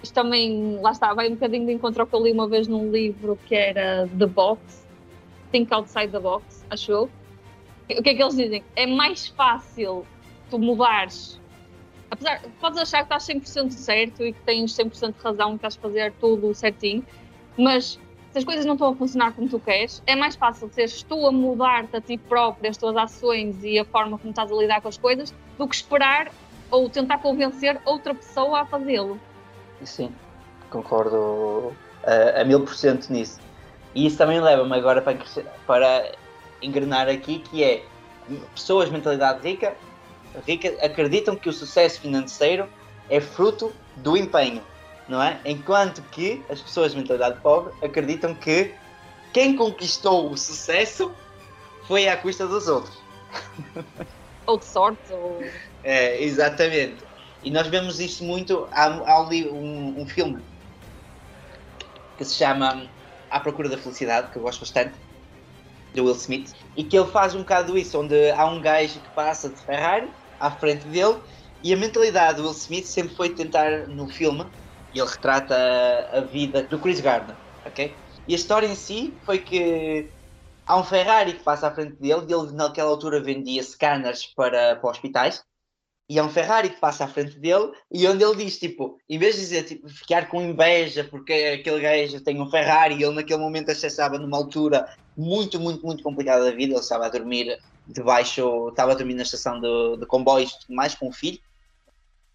[0.02, 2.66] Isto também, lá está, vai um bocadinho de encontro ao que eu li uma vez
[2.66, 4.86] num livro que era The Box,
[5.52, 7.10] Think Outside the Box, achou?
[7.90, 8.64] O que é que eles dizem?
[8.74, 10.06] É mais fácil
[10.48, 11.38] tu mudares.
[12.10, 15.76] Apesar, podes achar que estás 100% certo e que tens 100% de razão, que estás
[15.76, 17.04] a fazer tudo certinho,
[17.58, 17.98] mas
[18.32, 21.26] se as coisas não estão a funcionar como tu queres, é mais fácil seres tu
[21.26, 24.80] a mudar-te a ti próprio, as tuas ações e a forma como estás a lidar
[24.80, 26.30] com as coisas, do que esperar
[26.70, 29.18] ou tentar convencer outra pessoa a fazê-lo.
[29.82, 30.12] Sim,
[30.70, 31.72] concordo
[32.04, 33.40] a, a mil por cento nisso.
[33.94, 35.18] E isso também leva-me agora para,
[35.66, 36.12] para
[36.60, 37.84] engrenar aqui, que é
[38.54, 39.74] pessoas de mentalidade rica
[40.82, 42.68] acreditam que o sucesso financeiro
[43.08, 44.62] é fruto do empenho
[45.08, 45.38] não é?
[45.44, 48.74] Enquanto que as pessoas de mentalidade pobre acreditam que
[49.32, 51.12] quem conquistou o sucesso
[51.86, 52.96] foi à custa dos outros.
[54.46, 55.42] Ou de sorte, ou...
[55.82, 56.98] É, exatamente.
[57.42, 58.68] E nós vemos isto muito.
[58.70, 60.40] Há, há um, um filme
[62.16, 62.86] que se chama
[63.28, 64.94] À Procura da Felicidade, que eu gosto bastante,
[65.96, 69.08] do Will Smith, e que ele faz um bocado isso, onde há um gajo que
[69.16, 71.20] passa de Ferrari à frente dele,
[71.62, 74.44] e a mentalidade do Will Smith sempre foi tentar, no filme,
[74.92, 77.96] ele retrata a, a vida do Chris Gardner, ok?
[78.28, 80.10] E a história em si foi que
[80.66, 84.76] há um Ferrari que passa à frente dele e ele naquela altura vendia scanners para,
[84.76, 85.42] para hospitais
[86.08, 89.18] e há um Ferrari que passa à frente dele e onde ele diz, tipo, em
[89.18, 93.14] vez de dizer, tipo, ficar com inveja porque aquele gajo tem um Ferrari e ele
[93.14, 97.58] naquele momento acessava numa altura muito, muito, muito complicada da vida, ele estava a dormir
[97.86, 101.38] debaixo, estava a dormir na estação de, de comboios mais com o filho,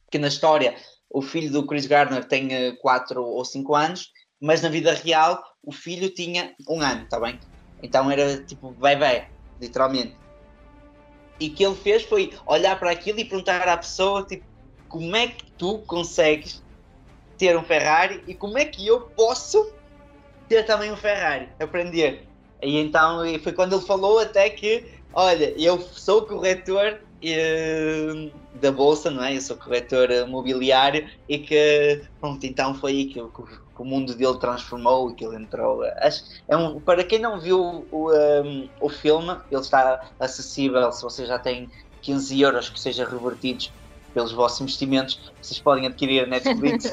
[0.09, 0.75] que na história
[1.09, 5.71] o filho do Chris Gardner tem 4 ou 5 anos, mas na vida real o
[5.71, 7.39] filho tinha um ano, está bem?
[7.83, 9.25] Então era tipo bebê,
[9.59, 10.15] literalmente.
[11.39, 14.45] E o que ele fez foi olhar para aquilo e perguntar à pessoa, tipo,
[14.87, 16.63] como é que tu consegues
[17.37, 19.73] ter um Ferrari e como é que eu posso
[20.47, 21.49] ter também um Ferrari?
[21.59, 22.30] Aprender.
[22.63, 29.09] E então foi quando ele falou até que, olha, eu sou corretor eh, da bolsa,
[29.11, 29.35] não é?
[29.37, 33.85] Eu sou corretor mobiliário e que, pronto, então foi aí que, que o- que o
[33.85, 35.81] mundo dele transformou e que ele entrou.
[36.01, 37.59] Acho, é um, para quem não viu
[37.91, 38.11] o,
[38.43, 41.67] um, o filme, ele está acessível se você já tem
[42.01, 43.73] 15 euros que sejam revertidos
[44.13, 46.85] pelos vossos investimentos, vocês podem adquirir a Netflix.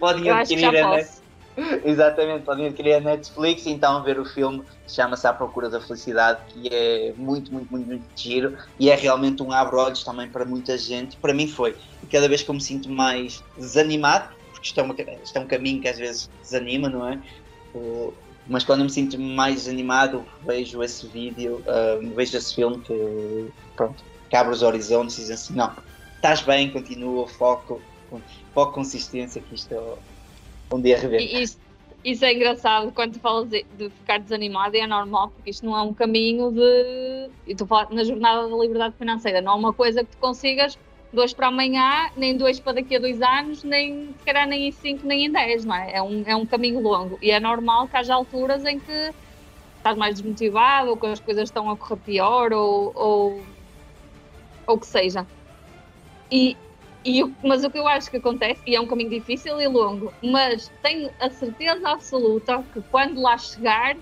[0.00, 1.21] podem Eu adquirir a Net- posso.
[1.84, 6.40] Exatamente, podem adquirir a Netflix e então ver o filme chama-se À Procura da Felicidade,
[6.48, 10.78] que é muito, muito, muito, muito giro e é realmente um abre-olhos também para muita
[10.78, 11.16] gente.
[11.16, 11.76] Para mim foi.
[12.02, 15.40] E cada vez que eu me sinto mais desanimado, porque isto é, uma, isto é
[15.40, 17.18] um caminho que às vezes desanima, não é?
[18.46, 21.62] Mas quando me sinto mais desanimado, vejo esse vídeo,
[22.14, 25.72] vejo esse filme que, pronto, que abre os horizontes e diz assim: não,
[26.16, 27.80] estás bem, continua, foco,
[28.52, 29.98] foco, consistência, que isto
[30.70, 30.98] um dia.
[31.20, 31.58] E isso,
[32.04, 35.76] isso é engraçado quando tu falas de, de ficar desanimado é normal, porque isto não
[35.76, 37.30] é um caminho de.
[37.46, 40.78] E tu falas na jornada da liberdade financeira, não é uma coisa que tu consigas
[41.12, 44.72] dois para amanhã, nem dois para daqui a dois anos, nem se calhar nem em
[44.72, 45.96] cinco, nem em dez, não é?
[45.96, 49.12] É um, é um caminho longo e é normal que haja alturas em que
[49.76, 53.42] estás mais desmotivado ou que as coisas estão a correr pior ou, ou,
[54.66, 55.26] ou que seja.
[56.30, 56.56] E,
[57.04, 60.12] e, mas o que eu acho que acontece, e é um caminho difícil e longo,
[60.22, 63.96] mas tenho a certeza absoluta que quando lá chegar,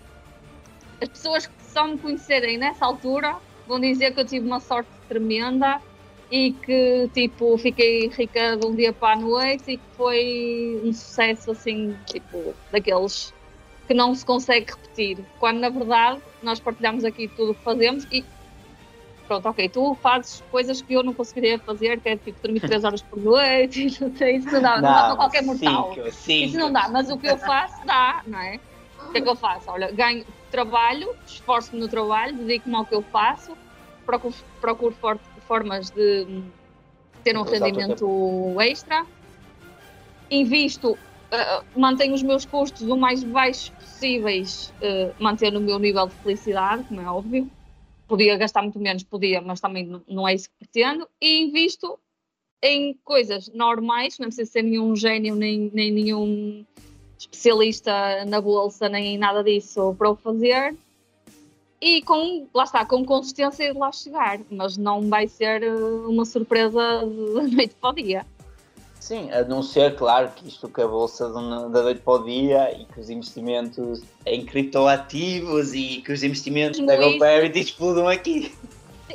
[1.00, 3.36] as pessoas que só me conhecerem nessa altura
[3.66, 5.80] vão dizer que eu tive uma sorte tremenda
[6.30, 10.92] e que tipo fiquei rica de um dia para a noite e que foi um
[10.92, 13.32] sucesso assim, tipo, daqueles
[13.86, 15.18] que não se consegue repetir.
[15.38, 18.24] Quando na verdade nós partilhamos aqui tudo o que fazemos e
[19.30, 22.82] pronto, ok, tu fazes coisas que eu não conseguiria fazer, que é tipo dormir 3
[22.82, 25.92] horas por noite, não sei, isso não dá, não, dá para qualquer mortal.
[25.94, 26.44] Cinco, cinco.
[26.46, 28.56] Isso não dá, mas o que eu faço dá, não é?
[28.56, 29.70] O que é que eu faço?
[29.70, 33.56] Olha, ganho trabalho, esforço-me no trabalho, dedico-me ao que eu faço,
[34.04, 36.50] procuro, procuro for- formas de hum,
[37.22, 39.06] ter um rendimento extra,
[40.28, 46.08] invisto, uh, mantenho os meus custos o mais baixos possíveis, uh, mantendo o meu nível
[46.08, 47.48] de felicidade, como é óbvio.
[48.10, 51.96] Podia gastar muito menos, podia, mas também não- é isso que pretendo, e invisto
[52.60, 56.66] em coisas normais, não precisa ser nenhum gênio nem, nem nenhum
[57.16, 60.74] especialista na bolsa, nem nada disso para o fazer.
[61.80, 66.24] E com, lá está, com consistência de lá chegar, mas não vai ser eh, uma
[66.24, 68.26] surpresa da noite para o dia.
[69.00, 72.78] Sim, a não ser, claro, que isto que a bolsa da noite para o dia
[72.78, 77.12] e que os investimentos em criptoativos e que os investimentos da Mesmo isso.
[77.14, 78.54] GoParity explodam aqui.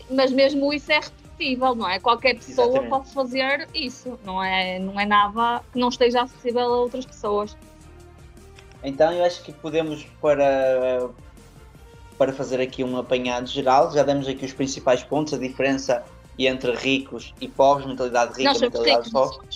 [0.09, 1.99] Mas mesmo isso é repetível, não é?
[1.99, 2.89] Qualquer pessoa Exatamente.
[2.89, 7.55] pode fazer isso, não é, não é nada que não esteja acessível a outras pessoas.
[8.83, 11.09] Então eu acho que podemos para,
[12.17, 16.03] para fazer aqui um apanhado geral, já demos aqui os principais pontos, a diferença
[16.39, 19.47] entre ricos e pobres, mentalidade rica e mentalidade pobre.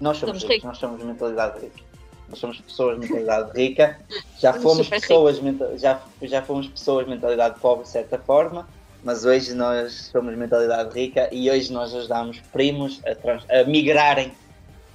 [0.00, 0.64] Nós somos, ricos, ricos.
[0.64, 1.82] nós somos mentalidade rica.
[2.28, 4.00] Nós somos pessoas de mentalidade rica.
[4.38, 8.66] Já fomos pessoas, menta- já, já fomos pessoas de mentalidade pobre de certa forma,
[9.02, 14.34] mas hoje nós somos mentalidade rica e hoje nós ajudamos primos a, trans- a migrarem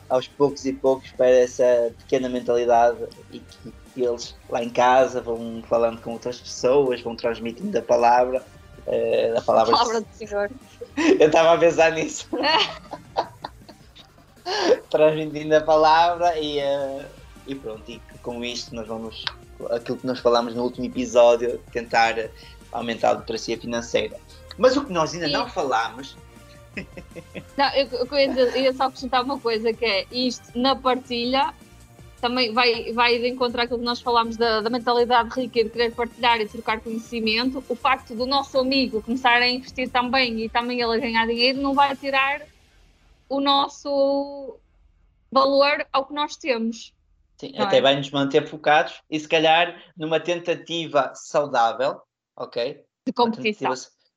[0.09, 2.97] aos poucos e poucos para essa pequena mentalidade
[3.31, 8.43] e que eles lá em casa vão falando com outras pessoas, vão transmitindo a palavra,
[8.87, 10.49] eh, a palavra, Palavra do Senhor.
[10.97, 12.25] eu estava a pensar nisso.
[14.89, 17.05] Transmitindo a palavra e, eh,
[17.47, 19.23] e pronto, e com isto nós vamos,
[19.71, 22.15] aquilo que nós falámos no último episódio, tentar
[22.71, 24.17] aumentar a literacia financeira.
[24.57, 25.33] Mas o que nós ainda Sim.
[25.33, 26.15] não falámos,
[27.57, 31.53] Não, eu, eu ia, dizer- ia só acrescentar uma coisa que é isto na partilha
[32.21, 35.69] também vai, vai de encontrar aquilo que nós falámos da, da mentalidade rica e de
[35.69, 37.63] querer partilhar e trocar conhecimento.
[37.69, 41.61] O facto do nosso amigo começar a investir também e também ele a ganhar dinheiro
[41.61, 42.41] não vai tirar
[43.29, 44.59] o nosso
[45.31, 46.93] valor ao que nós temos.
[47.37, 47.81] sim, até é?
[47.81, 52.01] vai nos manter focados e se calhar numa tentativa saudável,
[52.35, 52.83] ok?
[53.05, 53.73] De competição.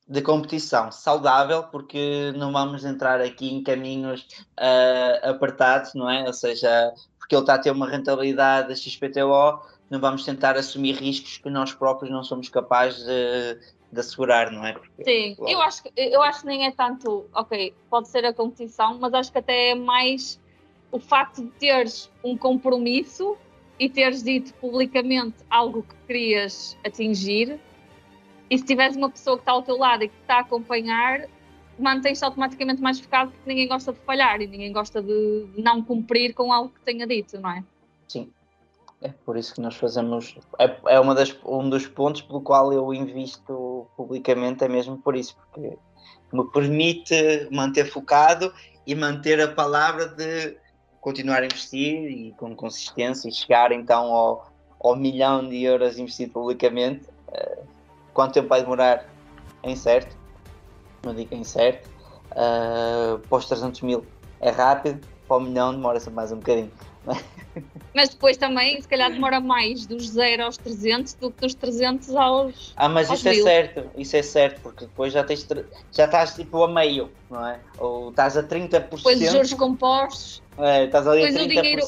[0.07, 6.25] de competição saudável, porque não vamos entrar aqui em caminhos ah, apertados, não é?
[6.25, 10.95] Ou seja, porque ele está a ter uma rentabilidade da XPTO, não vamos tentar assumir
[10.95, 13.59] riscos que nós próprios não somos capazes de,
[13.93, 14.73] de assegurar, não é?
[14.73, 18.25] Porque, Sim, logo, eu acho, que, eu acho que nem é tanto, ok, pode ser
[18.25, 20.39] a competição, mas acho que até é mais
[20.91, 23.37] o facto de teres um compromisso
[23.79, 27.59] e teres dito publicamente algo que querias atingir,
[28.49, 31.27] e se tiveres uma pessoa que está ao teu lado e que está a acompanhar,
[31.79, 36.33] mantens-te automaticamente mais focado porque ninguém gosta de falhar e ninguém gosta de não cumprir
[36.33, 37.63] com algo que tenha dito, não é?
[38.07, 38.31] Sim.
[39.01, 40.37] É por isso que nós fazemos.
[40.57, 43.53] É, é uma das, um dos pontos pelo qual eu invisto
[43.95, 45.77] publicamente é mesmo por isso, porque
[46.31, 48.53] me permite manter focado
[48.85, 50.57] e manter a palavra de
[50.99, 56.33] continuar a investir e com consistência e chegar então ao, ao milhão de euros investido
[56.33, 57.07] publicamente.
[57.27, 57.63] Uh,
[58.13, 59.05] quanto tempo vai demorar?
[59.61, 60.17] É incerto,
[61.03, 61.89] não digo incerto.
[62.31, 64.05] Uh, para os 300 mil
[64.39, 66.71] é rápido, para o milhão demora-se mais um bocadinho.
[67.93, 72.15] Mas depois também, se calhar, demora mais dos 0 aos 300 do que dos 300
[72.15, 72.73] aos.
[72.75, 75.45] Ah, mas aos isso é certo, isso é certo, porque depois já, tens,
[75.91, 77.59] já estás tipo a meio, não é?
[77.77, 78.69] Ou estás a 30%.
[78.97, 80.41] Depois os juros compostos.
[80.57, 81.61] é, estás ali a Depois o 30%.
[81.61, 81.87] dinheiro-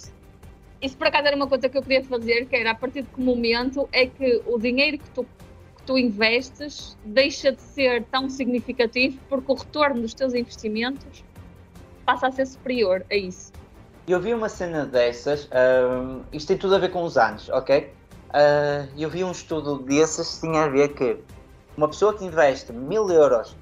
[0.81, 3.07] Isso por acaso era uma coisa que eu queria fazer, que era a partir de
[3.09, 8.29] que momento é que o dinheiro que tu, que tu investes deixa de ser tão
[8.29, 11.23] significativo porque o retorno dos teus investimentos
[12.05, 13.51] passa a ser superior a isso.
[14.07, 17.91] Eu vi uma cena dessas, ahm, isto tem tudo a ver com os anos, ok?
[18.37, 21.17] Ah, eu vi um estudo desses que tinha a ver que
[21.77, 23.55] uma pessoa que investe mil euros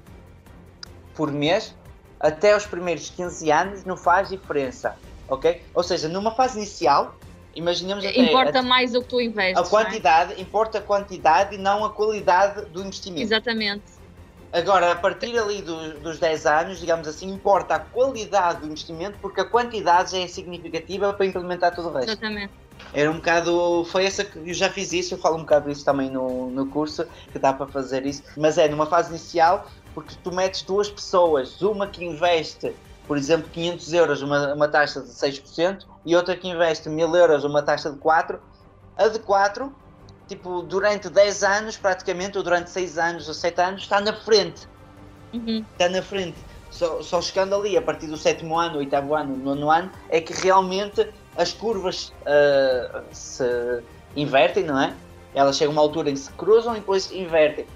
[1.14, 1.74] por mês,
[2.18, 4.96] até os primeiros 15 anos não faz diferença,
[5.28, 5.62] ok?
[5.72, 7.14] Ou seja, numa fase inicial,
[7.54, 9.62] imaginemos até Importa a, mais o que tu investes.
[9.62, 9.70] a é?
[9.70, 13.22] quantidade, importa a quantidade e não a qualidade do investimento.
[13.22, 13.84] Exatamente.
[14.54, 19.18] Agora, a partir ali do- dos 10 anos, digamos assim, importa a qualidade do investimento
[19.20, 22.10] porque a quantidade já é significativa para implementar tudo o resto.
[22.10, 22.52] Exatamente.
[22.92, 23.84] Era um bocado.
[23.90, 26.66] Foi essa que eu já fiz isso, eu falo um bocado disso também no, no
[26.66, 28.22] curso, que dá para fazer isso.
[28.36, 32.72] Mas é numa fase inicial, porque tu metes duas pessoas, uma que investe,
[33.08, 37.42] por exemplo, 500 euros, uma, uma taxa de 6%, e outra que investe 1000 euros,
[37.42, 38.38] uma taxa de 4%.
[38.96, 39.72] A de 4%,
[40.28, 44.68] tipo, durante 10 anos, praticamente, ou durante 6 anos ou 7 anos, está na frente
[45.34, 45.64] Uhum.
[45.72, 46.38] está na frente.
[46.70, 50.32] Só, só chegando ali, a partir do sétimo ano, oitavo ano, nono ano, é que
[50.32, 53.44] realmente as curvas ah, se
[54.16, 54.94] invertem, não é?
[55.34, 57.66] Elas chegam a uma altura em que se cruzam e depois invertem.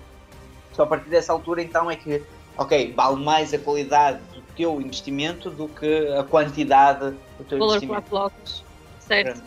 [0.72, 2.22] Só a partir dessa altura, então, é que,
[2.56, 7.76] ok, vale mais a qualidade do teu investimento do que a quantidade do teu Valor
[7.76, 8.10] investimento.
[8.10, 8.64] blocos.
[9.00, 9.42] Certo.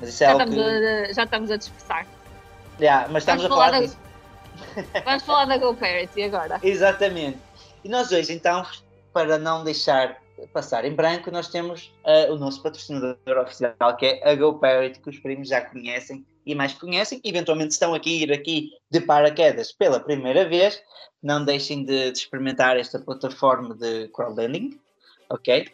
[0.00, 0.86] Mas isso é Já algo estamos, que...
[0.86, 2.06] a, já estamos a dispersar.
[2.80, 5.04] Yeah, mas estamos Vamos a falar falar da- disso.
[5.04, 6.58] Vamos falar da GoParity agora.
[6.62, 7.38] Exatamente.
[7.84, 8.64] E nós hoje, então,
[9.12, 10.18] para não deixar
[10.52, 15.10] passar em branco, nós temos ah, o nosso patrocinador oficial, que é a GoParity, que
[15.10, 17.20] os primos já conhecem e mais conhecem.
[17.24, 20.82] Eventualmente estão aqui ir aqui de paraquedas pela primeira vez.
[21.22, 24.80] Não deixem de, de experimentar esta plataforma de crowdlending,
[25.28, 25.68] ok?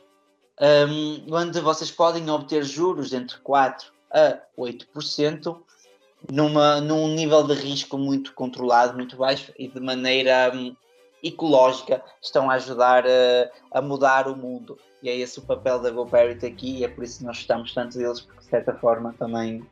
[0.61, 5.57] Um, onde vocês podem obter juros entre 4 a 8%,
[6.31, 10.75] numa, num nível de risco muito controlado, muito baixo e de maneira hum,
[11.23, 14.79] ecológica estão a ajudar a, a mudar o mundo.
[15.03, 17.73] E é esse o papel da GoParity aqui e é por isso que nós gostamos
[17.75, 19.63] tanto deles, porque de certa forma também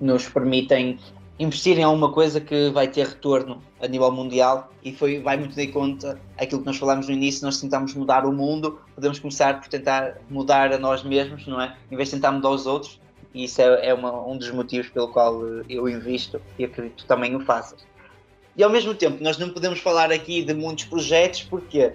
[0.00, 0.98] nos permitem
[1.38, 5.54] investir em alguma coisa que vai ter retorno a nível mundial e foi, vai muito
[5.54, 9.60] de conta aquilo que nós falámos no início, nós tentamos mudar o mundo, podemos começar
[9.60, 11.76] por tentar mudar a nós mesmos, não é?
[11.90, 13.00] Em vez de tentar mudar os outros,
[13.34, 17.02] e isso é, é uma- um dos motivos pelo qual eh, eu invisto e acredito
[17.02, 17.84] que também o faças.
[18.56, 21.92] E ao mesmo tempo, nós não podemos falar aqui de muitos projetos, porquê?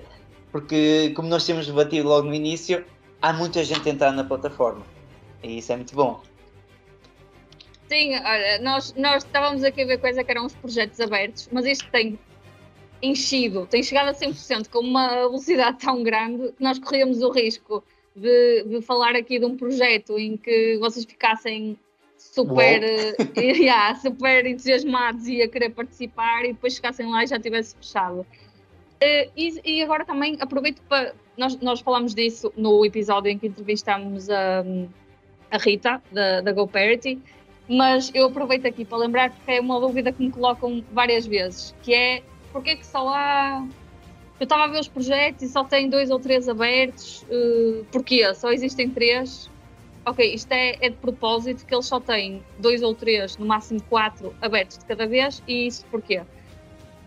[0.52, 2.84] Porque, como nós temos debatido logo no início,
[3.21, 4.86] há muita gente a entrar na plataforma.
[5.41, 6.21] E isso é muito bom.
[7.88, 11.65] Sim, olha, nós, nós estávamos aqui a ver coisa que eram os projetos abertos, mas
[11.65, 12.19] isto tem
[13.02, 17.84] enchido, tem chegado a 100% com uma velocidade tão grande que nós corríamos o risco
[18.19, 21.77] de, de falar aqui de um projeto em que vocês ficassem
[22.17, 27.39] super, eh, yeah, super entusiasmados e a querer participar e depois chegassem lá e já
[27.39, 28.25] tivesse fechado.
[29.01, 31.13] Eh, e, e agora também aproveito para.
[31.38, 34.63] Nós, nós falámos disso no episódio em que entrevistámos a,
[35.49, 37.17] a Rita, da, da GoParity,
[37.69, 41.73] mas eu aproveito aqui para lembrar porque é uma dúvida que me colocam várias vezes,
[41.82, 43.65] que é porque é que só há.
[44.39, 47.25] Eu estava a ver os projetos e só tem dois ou três abertos.
[47.30, 48.34] eh, porquê?
[48.34, 49.49] Só existem três?
[50.06, 53.82] Ok, isto é, é de propósito que eles só têm dois ou três, no máximo
[53.84, 56.21] quatro abertos de cada vez, e isso porquê?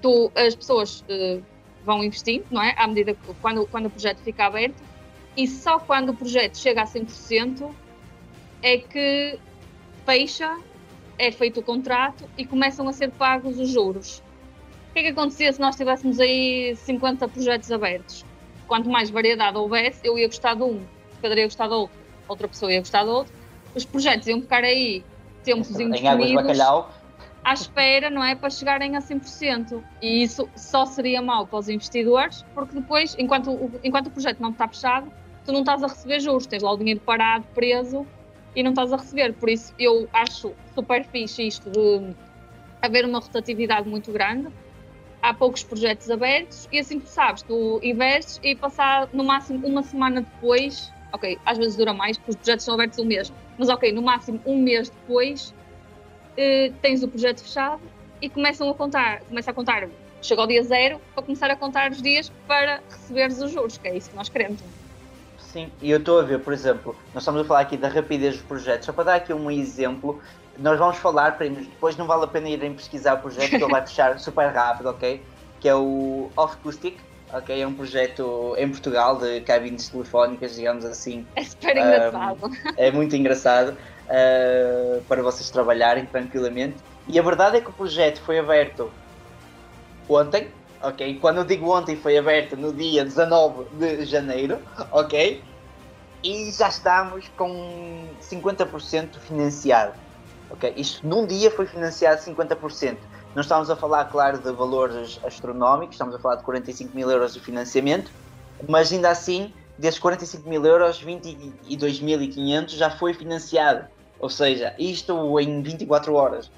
[0.03, 1.40] Tu, as pessoas eh,
[1.85, 2.75] vão investindo, não é?
[2.77, 4.83] À medida que quando, quando o projeto fica aberto,
[5.37, 7.74] e só quando o projeto chega a 100%
[8.62, 9.39] é que
[10.05, 10.59] fecha,
[11.18, 14.22] é feito o contrato e começam a ser pagos os juros.
[14.93, 18.26] O que é que acontecia se nós tivéssemos aí 50 projetos abertos?
[18.66, 21.97] Quanto mais variedade houvesse, eu ia gostar de um, o Pedro ia gostar de outro,
[22.28, 23.32] outra pessoa ia gostar de outro.
[23.74, 25.03] Os projetos iam ficar aí
[25.45, 26.90] tempos Em águas de indefinidos bacalhau,
[27.43, 28.34] à espera, não é?
[28.34, 29.82] Para chegarem a 100%.
[30.03, 34.40] E isso só seria mau para os investidores, porque depois, enquanto o, enquanto o projeto
[34.40, 35.11] não está fechado,
[35.47, 38.07] tu não estás a receber juros, tens lá o dinheiro parado, preso
[38.55, 39.32] e não estás a receber.
[39.32, 42.14] Por isso, eu acho super fixe isto de
[42.82, 44.49] haver uma rotatividade muito grande.
[45.23, 49.83] Há poucos projetos abertos e assim que sabes, tu investes e passar no máximo uma
[49.83, 53.68] semana depois, ok, às vezes dura mais porque os projetos são abertos um mês, mas
[53.68, 55.55] ok, no máximo um mês depois
[56.37, 57.81] eh, tens o projeto fechado
[58.20, 59.89] e começam a contar, começa a contar,
[60.20, 63.89] chega ao dia zero para começar a contar os dias para receberes os juros, que
[63.89, 64.61] é isso que nós queremos.
[65.53, 68.36] Sim, e eu estou a ver, por exemplo, nós estamos a falar aqui da rapidez
[68.36, 70.18] dos projetos, só para dar aqui um exemplo,
[70.59, 73.70] nós vamos falar, primos, depois não vale a pena irem pesquisar o projeto, que ele
[73.70, 75.22] vai fechar super rápido, ok?
[75.61, 76.98] Que é o Off Acoustic,
[77.30, 77.61] ok?
[77.61, 81.26] É um projeto em Portugal de cabines telefónicas, digamos assim.
[81.36, 82.46] É super engraçado.
[82.46, 83.76] Um, é muito engraçado
[84.07, 86.76] uh, para vocês trabalharem tranquilamente.
[87.07, 88.90] E a verdade é que o projeto foi aberto
[90.09, 90.48] ontem,
[90.83, 91.18] ok?
[91.20, 94.59] Quando eu digo ontem, foi aberto no dia 19 de janeiro,
[94.91, 95.43] ok?
[96.22, 99.95] E já estamos com 50% financiado,
[100.51, 100.72] ok?
[100.76, 102.97] Isto num dia foi financiado 50%.
[103.35, 107.33] Não estamos a falar, claro, de valores astronómicos, estamos a falar de 45 mil euros
[107.33, 108.12] de financiamento,
[108.68, 113.87] mas ainda assim, desses 45 mil euros, 22.500 já foi financiado.
[114.20, 116.51] Ou seja, isto em 24 horas.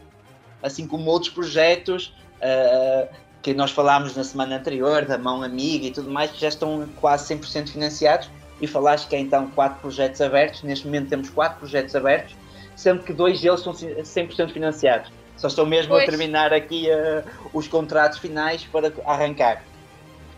[0.62, 3.08] Assim como outros projetos uh,
[3.44, 6.88] que nós falámos na semana anterior, da mão amiga e tudo mais, que já estão
[6.98, 11.58] quase 100% financiados, e falaste que há então quatro projetos abertos, neste momento temos quatro
[11.58, 12.34] projetos abertos,
[12.74, 15.12] sendo que dois deles são 100% financiados.
[15.36, 16.04] Só estou mesmo pois.
[16.04, 17.22] a terminar aqui uh,
[17.52, 19.62] os contratos finais para arrancar.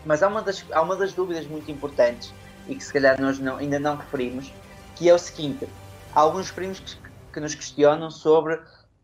[0.05, 2.33] Mas há uma, das, há uma das dúvidas muito importantes
[2.67, 4.51] e que se calhar nós não, ainda não referimos,
[4.97, 5.65] que é o seguinte:
[6.13, 6.97] há alguns primos que,
[7.31, 8.59] que nos questionam sobre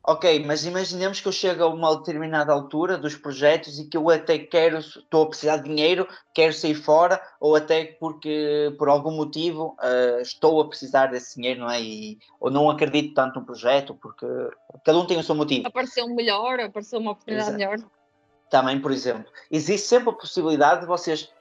[0.05, 4.09] Ok, mas imaginemos que eu chego a uma determinada altura dos projetos e que eu
[4.09, 9.11] até quero, estou a precisar de dinheiro, quero sair fora, ou até porque por algum
[9.11, 11.81] motivo uh, estou a precisar desse dinheiro, não é?
[11.81, 14.25] E, ou não acredito tanto no projeto, porque
[14.83, 15.69] cada um tem o seu motivo.
[15.69, 17.57] Apareceu melhor, apareceu uma oportunidade Exato.
[17.57, 17.89] melhor.
[18.49, 21.31] Também, por exemplo, existe sempre a possibilidade de vocês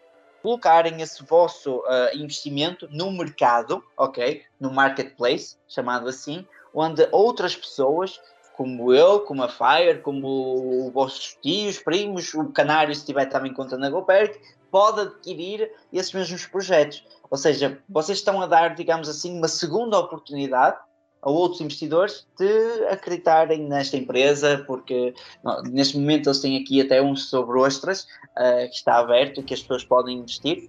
[0.40, 4.44] colocarem esse vosso uh, investimento no mercado, ok?
[4.60, 8.20] No marketplace, chamado assim, onde outras pessoas
[8.56, 13.52] como eu, como a Fire, como os vossos tios, primos, o Canário, se estiver também
[13.52, 14.38] conta na GoPerk,
[14.70, 17.04] pode adquirir esses mesmos projetos.
[17.30, 20.76] Ou seja, vocês estão a dar, digamos assim, uma segunda oportunidade
[21.22, 27.00] a outros investidores de acreditarem nesta empresa, porque não, neste momento eles têm aqui até
[27.00, 28.02] um sobre ostras
[28.36, 30.68] uh, que está aberto, que as pessoas podem investir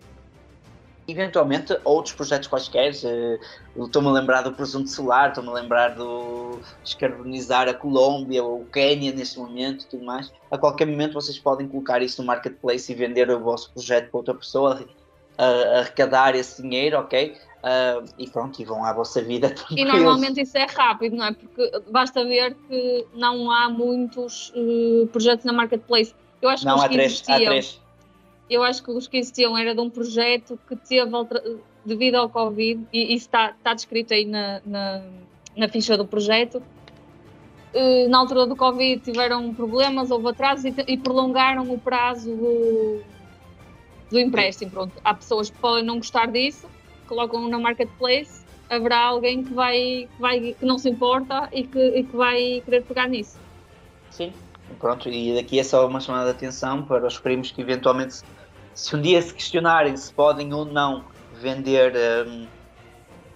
[1.08, 2.94] eventualmente outros projetos quaisquer.
[3.04, 3.40] Eh,
[3.78, 8.66] estou-me a lembrar do presunto solar, estou-me a lembrar do descarbonizar a Colômbia, ou o
[8.66, 10.32] Quênia neste momento e tudo mais.
[10.50, 14.18] A qualquer momento vocês podem colocar isso no marketplace e vender o vosso projeto para
[14.18, 14.86] outra pessoa,
[15.38, 17.36] arrecadar esse dinheiro, ok?
[17.64, 19.56] Uh, e pronto, e vão à vossa vida.
[19.72, 21.32] E normalmente isso é rápido, não é?
[21.32, 26.14] Porque basta ver que não há muitos uh, projetos na marketplace.
[26.42, 27.80] Eu acho não, que há três, há três
[28.54, 31.12] eu acho que os que existiam era de um projeto que teve,
[31.86, 35.04] devido ao Covid, e isso está, está descrito aí na, na,
[35.56, 36.62] na ficha do projeto,
[37.74, 43.02] eh, na altura do Covid tiveram problemas, houve atrasos e, e prolongaram o prazo do,
[44.12, 44.72] do empréstimo.
[44.72, 46.68] Pronto, há pessoas que podem não gostar disso,
[47.08, 51.80] colocam na marketplace, haverá alguém que vai, que, vai, que não se importa e que,
[51.80, 53.40] e que vai querer pegar nisso.
[54.12, 54.32] Sim,
[54.80, 58.22] pronto, e daqui é só uma chamada de atenção para os primos que eventualmente
[58.74, 61.04] se um dia se questionarem se podem ou não
[61.34, 61.94] vender
[62.28, 62.48] um,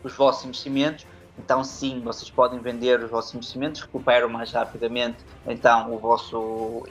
[0.03, 1.05] os vossos investimentos,
[1.37, 6.87] então sim, vocês podem vender os vossos investimentos, recuperam mais rapidamente então o vosso,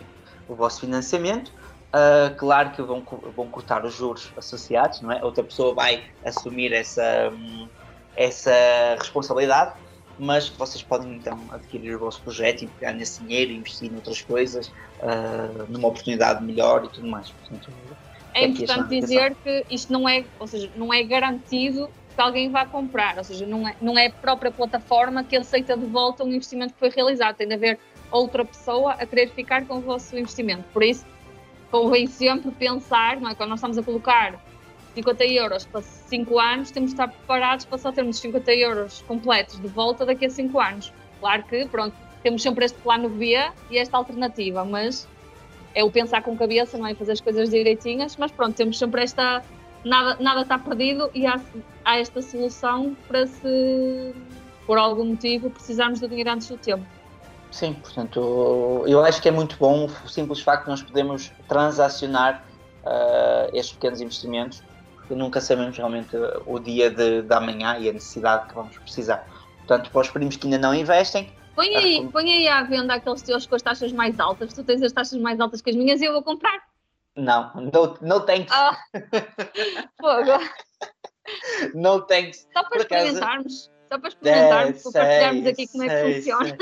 [0.48, 1.52] o vosso financiamento.
[1.86, 3.02] Uh, claro que vão,
[3.34, 5.24] vão cortar os juros associados, não é?
[5.24, 7.68] Outra pessoa vai assumir essa, hum,
[8.14, 8.52] essa
[8.98, 9.74] responsabilidade,
[10.18, 14.20] mas vocês podem então adquirir o vosso projeto e pegar nesse dinheiro, investir em outras
[14.20, 17.30] coisas, uh, numa oportunidade melhor e tudo mais.
[17.30, 17.70] Portanto,
[18.36, 22.66] é importante dizer que isto não é, ou seja, não é garantido que alguém vá
[22.66, 26.32] comprar, ou seja, não é, não é a própria plataforma que aceita de volta um
[26.32, 27.78] investimento que foi realizado, tem de haver
[28.10, 30.64] outra pessoa a querer ficar com o vosso investimento.
[30.72, 31.04] Por isso,
[31.70, 33.34] convém sempre pensar, não é?
[33.34, 34.38] Quando nós estamos a colocar
[34.94, 39.58] 50 euros para 5 anos, temos de estar preparados para só termos 50 euros completos
[39.60, 40.92] de volta daqui a 5 anos.
[41.20, 43.34] Claro que, pronto, temos sempre este plano B
[43.70, 45.08] e esta alternativa, mas
[45.76, 46.94] é o pensar com cabeça, não é?
[46.94, 49.44] Fazer as coisas direitinhas, mas pronto, temos sempre esta.
[49.84, 51.38] Nada, nada está perdido e há,
[51.84, 54.14] há esta solução para se,
[54.66, 56.84] por algum motivo, precisarmos do dinheiro antes do tempo.
[57.52, 62.44] Sim, portanto, eu acho que é muito bom o simples facto de nós podermos transacionar
[62.82, 64.62] uh, estes pequenos investimentos,
[64.96, 66.16] porque nunca sabemos realmente
[66.46, 69.24] o dia de, de amanhã e a necessidade que vamos precisar.
[69.58, 73.22] Portanto, para os primos que ainda não investem, Põe aí, põe aí à venda aqueles
[73.22, 74.52] teus com as taxas mais altas.
[74.52, 76.62] Tu tens as taxas mais altas que as minhas e eu vou comprar.
[77.16, 78.52] Não, no, no thanks.
[78.52, 78.76] Ah,
[79.98, 80.44] fogo.
[81.74, 82.46] No thanks.
[82.52, 83.70] Só para Por acaso- experimentarmos.
[83.90, 86.58] Só para experimentarmos, para partilharmos sei, aqui como é que sei, funciona.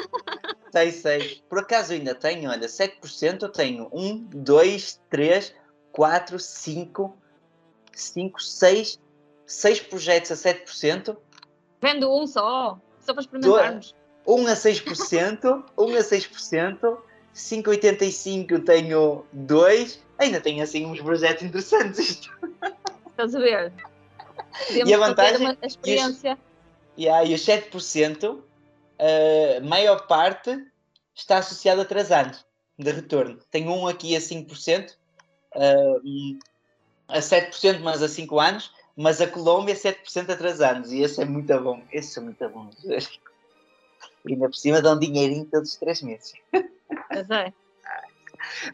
[0.71, 1.43] Sei, sei.
[1.49, 5.55] Por acaso ainda tenho, olha, 7%, eu tenho 1, 2, 3,
[5.91, 7.19] 4, 5,
[7.95, 9.01] 5, 6,
[9.47, 11.17] 6 projetos a 7%,
[11.81, 13.95] Vendo um só, só para experimentarmos.
[14.27, 16.99] 1 a 6%, 1 a 6%,
[17.35, 22.31] 5,85 tenho 2, ainda tenho assim uns projetos interessantes isto.
[23.11, 23.73] Estás a ver?
[24.67, 26.39] Podíamos E a vantagem- uma experiência.
[26.97, 28.43] E aí os 7%,
[28.99, 30.65] a maior parte
[31.15, 32.45] está associada a 3 anos
[32.79, 33.39] de retorno.
[33.51, 34.97] Tenho um aqui a 5%,
[35.55, 36.39] ah, um
[37.09, 40.93] a 7%, mas a 5 anos, mas a Colômbia é 7% a 3 anos.
[40.93, 41.83] E esse é muito bom.
[41.93, 42.71] Esse é muito bom.
[44.27, 46.33] E ainda por cima dão dinheirinho todos os 3 meses.
[46.51, 47.53] Pois é.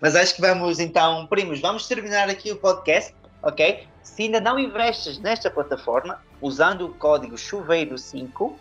[0.00, 3.86] Mas acho que vamos então, primos, vamos terminar aqui o podcast, ok?
[4.02, 8.52] Se ainda não investes nesta plataforma, usando o código chuveiro5,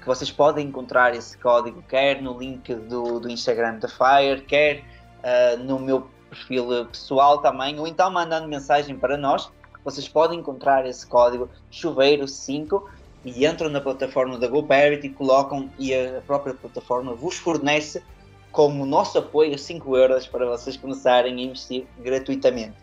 [0.00, 4.82] que vocês podem encontrar esse código quer no link do, do Instagram da Fire, quer
[5.22, 9.50] ah, no meu perfil pessoal também, ou então mandando mensagem para nós,
[9.84, 12.82] vocês podem encontrar esse código chuveiro5
[13.24, 18.02] e entram na plataforma da GoParity, colocam e a própria plataforma vos fornece
[18.50, 22.74] como nosso apoio 5 euros para vocês começarem a investir gratuitamente.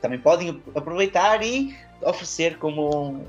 [0.00, 3.24] Também podem aproveitar e oferecer como um,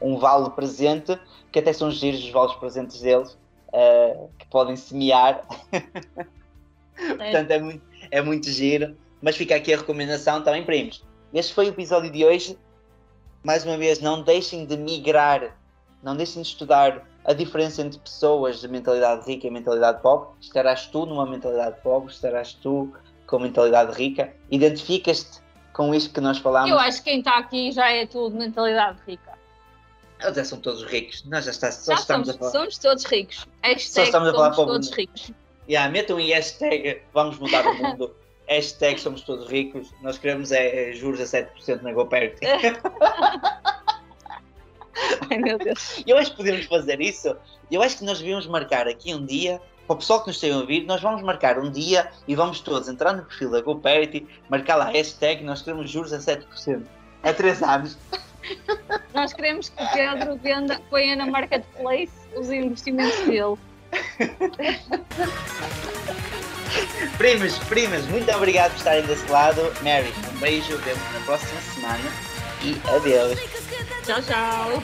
[0.00, 1.18] um vale presente,
[1.50, 3.36] que até são giros os vales presentes deles,
[3.72, 5.44] eh, que podem semear.
[6.96, 8.96] Portanto, é muito, é muito giro.
[9.20, 11.04] Mas fica aqui a recomendação também, primos.
[11.32, 12.58] Este foi o episódio de hoje.
[13.42, 15.56] Mais uma vez, não deixem de migrar,
[16.02, 20.28] não deixem de estudar a diferença entre pessoas de mentalidade rica e mentalidade pobre.
[20.40, 22.92] Estarás tu numa mentalidade pobre, estarás tu
[23.26, 24.32] com mentalidade rica.
[24.50, 25.40] Identificas-te
[25.72, 26.70] com isto que nós falamos.
[26.70, 29.32] Eu acho que quem está aqui já é tudo mentalidade rica.
[30.20, 31.24] Eles já são todos ricos.
[31.24, 32.50] Nós já está, só Já estamos somos, a falar.
[32.50, 33.46] somos todos ricos.
[33.62, 35.30] Hashtag estamos a falar somos todos ricos.
[35.68, 38.14] Yeah, metam aí hashtag vamos mudar o mundo.
[38.46, 39.92] hashtag somos todos ricos.
[40.02, 42.40] Nós queremos é, é juros a 7% na GoParity.
[45.30, 46.02] Ai meu Deus.
[46.06, 47.34] Eu acho que podemos fazer isso.
[47.70, 50.54] Eu acho que nós devíamos marcar aqui um dia, para o pessoal que nos esteja
[50.54, 54.26] a ouvir, nós vamos marcar um dia e vamos todos entrar no perfil da GoParity,
[54.48, 56.82] marcar lá hashtag nós queremos juros a 7%.
[57.22, 57.98] Há 3 anos.
[59.14, 63.56] Nós queremos que o Pedro venda, ponha na marketplace os investimentos dele.
[67.18, 69.60] Primos, primas, muito obrigado por estarem desse lado.
[69.82, 72.10] Mary, um beijo, vemos na próxima semana
[72.62, 73.61] e adeus.
[74.04, 74.82] Tchau, tchau.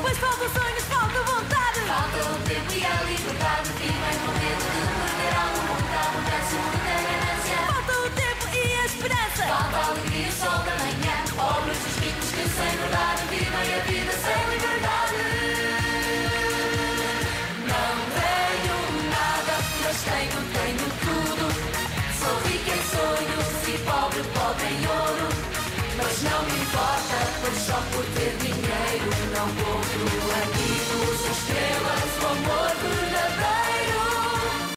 [0.00, 1.80] Pois faltam sonhos, falta vontade.
[1.80, 3.70] Falta o tempo e a liberdade.
[3.82, 7.56] E mais um medo de perder algo mundo, a mudança, muita ganância.
[7.66, 9.42] Falta o tempo e a esperança.
[9.46, 11.16] Falta a alegria, o sol da manhã.
[11.36, 15.03] Pobres os ricos que sem verdade vivem a vida sem liberdade.